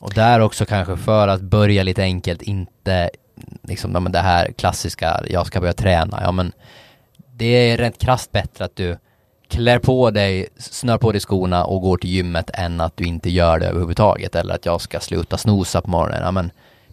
[0.00, 3.10] Och där också kanske för att börja lite enkelt, inte
[3.62, 6.52] liksom, ja, men det här klassiska, jag ska börja träna, ja men
[7.32, 8.96] det är rent krasst bättre att du
[9.48, 13.30] klär på dig, snör på dig skorna och går till gymmet än att du inte
[13.30, 16.22] gör det överhuvudtaget eller att jag ska sluta snosa på morgonen.
[16.22, 16.50] Ja, men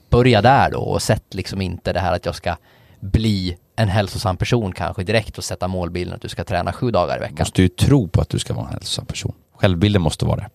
[0.09, 2.55] börja där då och sätt liksom inte det här att jag ska
[2.99, 7.17] bli en hälsosam person kanske direkt och sätta målbilden att du ska träna sju dagar
[7.17, 7.35] i veckan.
[7.35, 9.33] Du måste ju tro på att du ska vara en hälsosam person.
[9.53, 10.49] Självbilden måste vara det.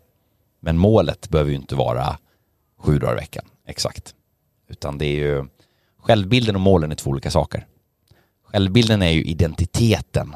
[0.61, 2.19] Men målet behöver ju inte vara
[2.79, 4.15] sju dagar i veckan, exakt.
[4.69, 5.47] Utan det är ju
[6.03, 7.67] Självbilden och målen är två olika saker.
[8.45, 10.35] Självbilden är ju identiteten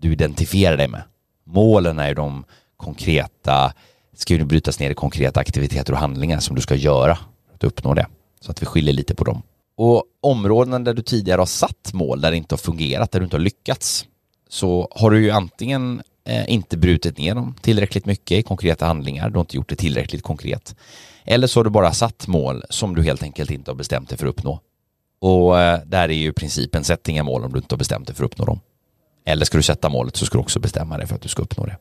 [0.00, 1.02] du identifierar dig med.
[1.44, 2.44] Målen är ju de
[2.76, 3.72] konkreta,
[4.14, 7.64] ska ju brytas ner i konkreta aktiviteter och handlingar som du ska göra för att
[7.64, 8.06] uppnå det.
[8.40, 9.42] Så att vi skiljer lite på dem.
[9.76, 13.24] Och områden där du tidigare har satt mål där det inte har fungerat, där du
[13.24, 14.06] inte har lyckats,
[14.48, 19.30] så har du ju antingen Eh, inte brutit ner dem tillräckligt mycket i konkreta handlingar,
[19.30, 20.76] du har inte gjort det tillräckligt konkret.
[21.24, 24.18] Eller så har du bara satt mål som du helt enkelt inte har bestämt dig
[24.18, 24.60] för att uppnå.
[25.20, 28.16] Och eh, där är ju principen, sätt inga mål om du inte har bestämt dig
[28.16, 28.60] för att uppnå dem.
[29.24, 31.42] Eller ska du sätta målet så ska du också bestämma dig för att du ska
[31.42, 31.76] uppnå det.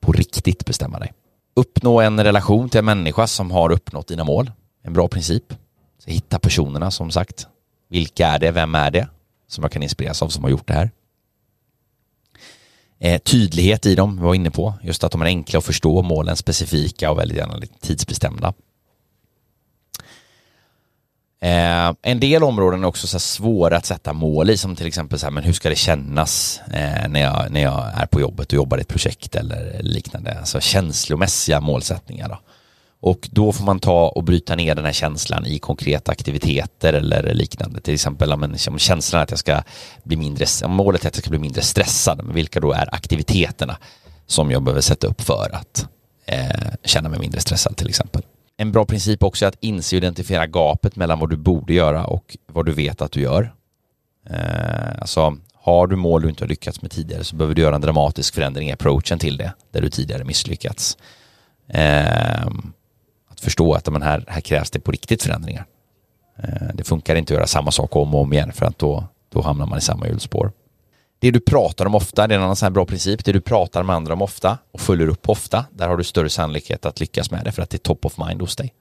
[0.00, 1.12] På riktigt bestämma dig.
[1.56, 4.50] Uppnå en relation till en människa som har uppnått dina mål.
[4.82, 5.54] En bra princip.
[6.04, 7.46] Så hitta personerna som sagt.
[7.90, 8.50] Vilka är det?
[8.50, 9.08] Vem är det?
[9.48, 10.90] Som jag kan inspireras av som har gjort det här.
[12.98, 14.74] Eh, tydlighet i dem, vi var inne på.
[14.82, 18.54] Just att de är enkla att förstå, målen specifika och väldigt gärna tidsbestämda.
[21.44, 25.18] Eh, en del områden är också så svåra att sätta mål i, som till exempel
[25.18, 28.46] så här, men hur ska det kännas eh, när, jag, när jag är på jobbet
[28.46, 30.38] och jobbar i ett projekt eller liknande.
[30.38, 32.28] Alltså känslomässiga målsättningar.
[32.28, 32.38] Då.
[33.06, 37.34] Och då får man ta och bryta ner den här känslan i konkreta aktiviteter eller
[37.34, 37.80] liknande.
[37.80, 39.62] Till exempel om känslan att jag ska
[40.04, 42.24] bli mindre, målet är att jag ska bli mindre stressad.
[42.24, 43.76] Men vilka då är aktiviteterna
[44.26, 45.88] som jag behöver sätta upp för att
[46.26, 48.22] eh, känna mig mindre stressad till exempel.
[48.56, 52.04] En bra princip också är att inse och identifiera gapet mellan vad du borde göra
[52.04, 53.54] och vad du vet att du gör.
[54.30, 57.74] Eh, alltså, har du mål du inte har lyckats med tidigare så behöver du göra
[57.74, 60.96] en dramatisk förändring i approachen till det, där du tidigare misslyckats.
[61.68, 62.48] Eh,
[63.34, 65.66] att förstå att men här, här krävs det på riktigt förändringar.
[66.36, 69.04] Eh, det funkar inte att göra samma sak om och om igen för att då,
[69.32, 70.52] då hamnar man i samma hjulspår.
[71.18, 73.40] Det du pratar om ofta, det är en annan sån här bra princip, det du
[73.40, 77.00] pratar med andra om ofta och följer upp ofta, där har du större sannolikhet att
[77.00, 78.74] lyckas med det för att det är top of mind hos dig.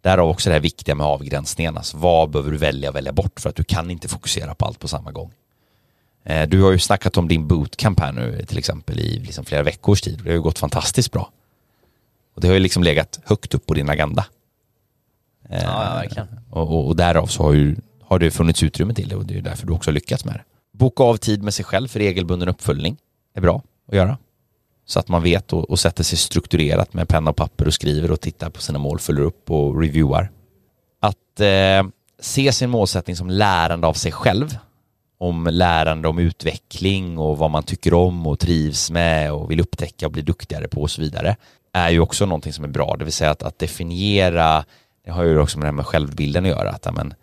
[0.00, 3.40] Därav också det här viktiga med avgränsningen, alltså vad behöver du välja och välja bort
[3.40, 5.32] för att du kan inte fokusera på allt på samma gång.
[6.24, 9.62] Eh, du har ju snackat om din bootcamp här nu till exempel i liksom flera
[9.62, 10.20] veckors tid.
[10.24, 11.30] Det har ju gått fantastiskt bra.
[12.38, 14.26] Och det har ju liksom legat högt upp på din agenda.
[15.48, 16.28] Ja, ja verkligen.
[16.50, 19.38] Och, och, och därav så har, ju, har det funnits utrymme till det och det
[19.38, 20.42] är därför du också lyckats med det.
[20.78, 22.96] Boka av tid med sig själv för regelbunden uppföljning
[23.34, 24.18] är bra att göra.
[24.86, 28.10] Så att man vet och, och sätter sig strukturerat med penna och papper och skriver
[28.10, 30.30] och tittar på sina mål, följer upp och reviewar.
[31.00, 34.58] Att eh, se sin målsättning som lärande av sig själv.
[35.20, 40.06] Om lärande om utveckling och vad man tycker om och trivs med och vill upptäcka
[40.06, 41.36] och bli duktigare på och så vidare.
[41.72, 44.64] Är ju också någonting som är bra, det vill säga att, att definiera,
[45.04, 47.14] det har ju också med det här med självbilden att göra, att amen,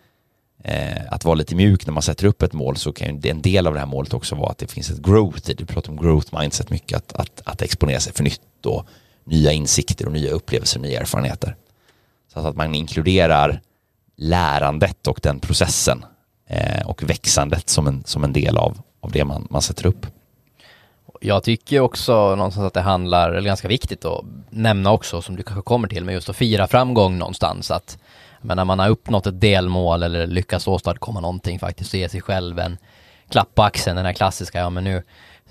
[0.63, 3.41] eh, att vara lite mjuk när man sätter upp ett mål så kan ju en
[3.41, 5.97] del av det här målet också vara att det finns ett growth Du pratar om
[5.97, 8.87] growth mindset mycket, att, att, att exponera sig för nytt och
[9.23, 11.55] nya insikter och nya upplevelser och nya erfarenheter.
[12.33, 13.61] Så att man inkluderar
[14.17, 16.05] lärandet och den processen
[16.49, 20.07] eh, och växandet som en, som en del av, av det man, man sätter upp.
[21.25, 25.43] Jag tycker också någonstans att det handlar, eller ganska viktigt att nämna också, som du
[25.43, 27.71] kanske kommer till, med just att fira framgång någonstans.
[27.71, 27.97] Att
[28.41, 32.21] men när man har uppnått ett delmål eller lyckats åstadkomma någonting faktiskt och ge sig
[32.21, 32.77] själv en
[33.29, 35.03] klapp på axeln, den här klassiska, ja men nu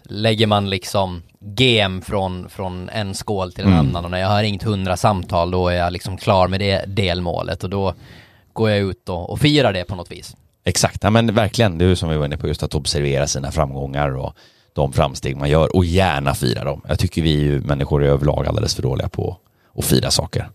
[0.02, 1.22] lägger man liksom
[1.56, 3.86] gem från, från en skål till en mm.
[3.86, 6.84] annan och när jag har ringt hundra samtal då är jag liksom klar med det
[6.86, 7.94] delmålet och då
[8.52, 10.36] går jag ut och, och firar det på något vis.
[10.64, 13.50] Exakt, ja, men verkligen, det är som vi var inne på, just att observera sina
[13.50, 14.36] framgångar och
[14.74, 16.80] de framsteg man gör och gärna fira dem.
[16.88, 19.36] Jag tycker vi människor är överlag alldeles för dåliga på
[19.78, 20.48] att fira saker.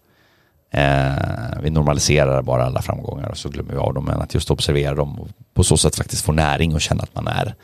[0.72, 4.05] Eh, vi normaliserar bara alla framgångar och så glömmer vi av dem.
[4.05, 7.15] Men att just observera dem och på så sätt faktiskt få näring och känna att
[7.15, 7.55] man är,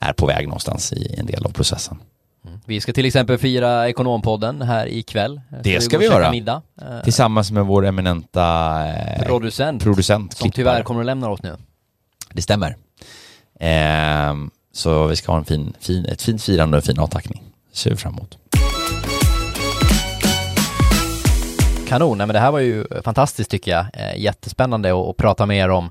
[0.00, 1.98] är på väg någonstans i en del av processen.
[2.46, 2.60] Mm.
[2.64, 5.40] Vi ska till exempel fira Ekonompodden här ikväll.
[5.62, 6.30] Det ska vi, vi göra.
[6.30, 6.62] Middag.
[6.82, 11.56] Eh, Tillsammans med vår eminenta eh, producent, producent som tyvärr kommer att lämna oss nu.
[12.32, 12.76] Det stämmer.
[13.60, 14.34] Eh,
[14.72, 17.42] så vi ska ha en fin, fin, ett fint firande och en fin avtackning.
[17.72, 18.38] Ser vi fram emot.
[21.88, 23.86] Kanon, Nej, men det här var ju fantastiskt tycker jag.
[23.92, 25.90] Eh, jättespännande att, att prata mer om.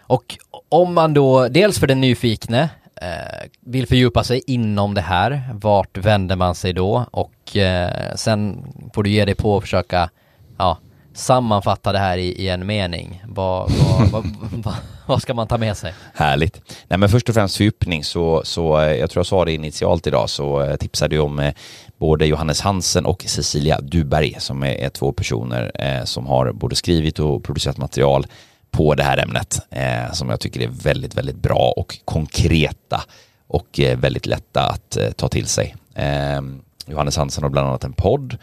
[0.00, 2.68] Och om man då, dels för den nyfikne,
[3.02, 7.06] eh, vill fördjupa sig inom det här, vart vänder man sig då?
[7.10, 8.64] Och eh, sen
[8.94, 10.10] får du ge dig på att försöka,
[10.58, 10.78] ja,
[11.14, 13.22] sammanfatta det här i, i en mening.
[13.28, 13.70] Vad,
[14.10, 14.24] vad,
[14.64, 14.74] vad,
[15.06, 15.94] vad, ska man ta med sig?
[16.14, 16.60] Härligt.
[16.88, 20.06] Nej men först och främst fördjupning så, så eh, jag tror jag sa det initialt
[20.06, 21.52] idag så eh, tipsade jag om
[21.98, 26.76] både Johannes Hansen och Cecilia Duberg som är, är två personer eh, som har både
[26.76, 28.26] skrivit och producerat material
[28.70, 33.02] på det här ämnet eh, som jag tycker är väldigt, väldigt bra och konkreta
[33.46, 35.76] och eh, väldigt lätta att eh, ta till sig.
[35.94, 36.40] Eh,
[36.86, 38.38] Johannes Hansen har bland annat en podd,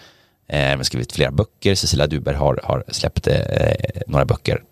[0.51, 3.35] eh, skrivit flera böcker, Cecilia Duberg har, har släppt eh,
[4.07, 4.63] några böcker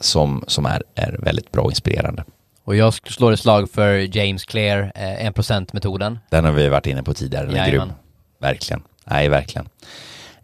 [0.00, 2.24] som, som är, är väldigt bra och inspirerande.
[2.64, 6.18] Och jag slår ett slag för James Clear, 1%-metoden.
[6.30, 7.92] Den har vi varit inne på tidigare, den är grym.
[8.40, 8.82] Verkligen.
[9.04, 9.68] Nej, verkligen.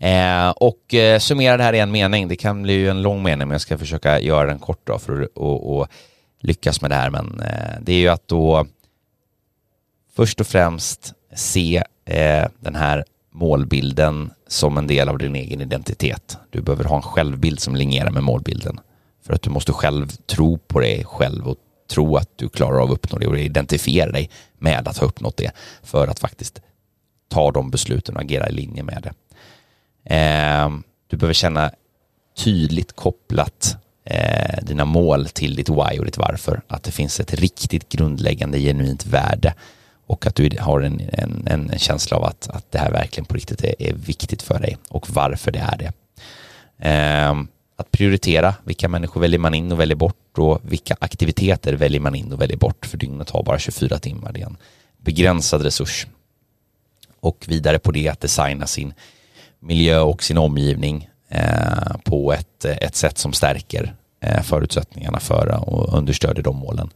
[0.02, 2.28] Eh, och eh, summera det här i en mening.
[2.28, 4.98] Det kan bli ju en lång mening, men jag ska försöka göra den kort då
[4.98, 5.88] för att och, och
[6.40, 7.10] lyckas med det här.
[7.10, 8.66] Men eh, det är ju att då
[10.16, 16.38] först och främst se eh, den här målbilden som en del av din egen identitet.
[16.50, 18.80] Du behöver ha en självbild som linjerar med målbilden.
[19.26, 21.56] För att du måste själv tro på dig själv och
[21.90, 25.36] tro att du klarar av att uppnå det och identifiera dig med att ha uppnått
[25.36, 25.50] det
[25.82, 26.60] för att faktiskt
[27.28, 29.14] ta de besluten och agera i linje med det.
[30.14, 30.70] Eh,
[31.06, 31.70] du behöver känna
[32.36, 36.62] tydligt kopplat eh, dina mål till ditt why och ditt varför.
[36.68, 39.54] Att det finns ett riktigt grundläggande genuint värde
[40.12, 43.34] och att du har en, en, en känsla av att, att det här verkligen på
[43.34, 45.92] riktigt är, är viktigt för dig och varför det är det.
[46.88, 47.34] Eh,
[47.76, 48.54] att prioritera.
[48.64, 52.40] Vilka människor väljer man in och väljer bort och vilka aktiviteter väljer man in och
[52.40, 52.86] väljer bort.
[52.86, 54.32] För dygnet har bara 24 timmar.
[54.32, 54.56] Det är en
[54.98, 56.06] begränsad resurs.
[57.20, 58.94] Och vidare på det att designa sin
[59.60, 65.98] miljö och sin omgivning eh, på ett, ett sätt som stärker eh, förutsättningarna för och
[65.98, 66.90] understödjer de målen.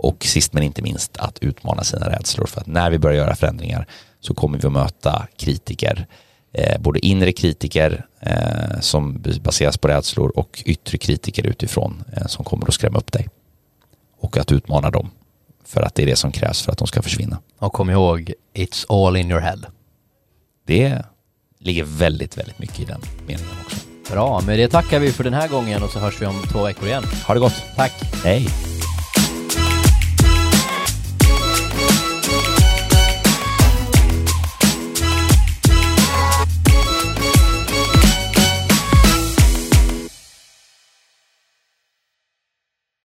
[0.00, 3.36] Och sist men inte minst att utmana sina rädslor för att när vi börjar göra
[3.36, 3.86] förändringar
[4.20, 6.06] så kommer vi att möta kritiker,
[6.52, 12.44] eh, både inre kritiker eh, som baseras på rädslor och yttre kritiker utifrån eh, som
[12.44, 13.28] kommer att skrämma upp dig.
[14.20, 15.10] Och att utmana dem
[15.64, 17.38] för att det är det som krävs för att de ska försvinna.
[17.58, 19.60] Och kom ihåg, it's all in your head.
[20.66, 21.02] Det
[21.58, 23.76] ligger väldigt, väldigt mycket i den meningen också.
[24.12, 26.64] Bra, med det tackar vi för den här gången och så hörs vi om två
[26.64, 27.04] veckor igen.
[27.26, 27.62] Ha det gott.
[27.76, 27.92] Tack.
[28.24, 28.46] Hej.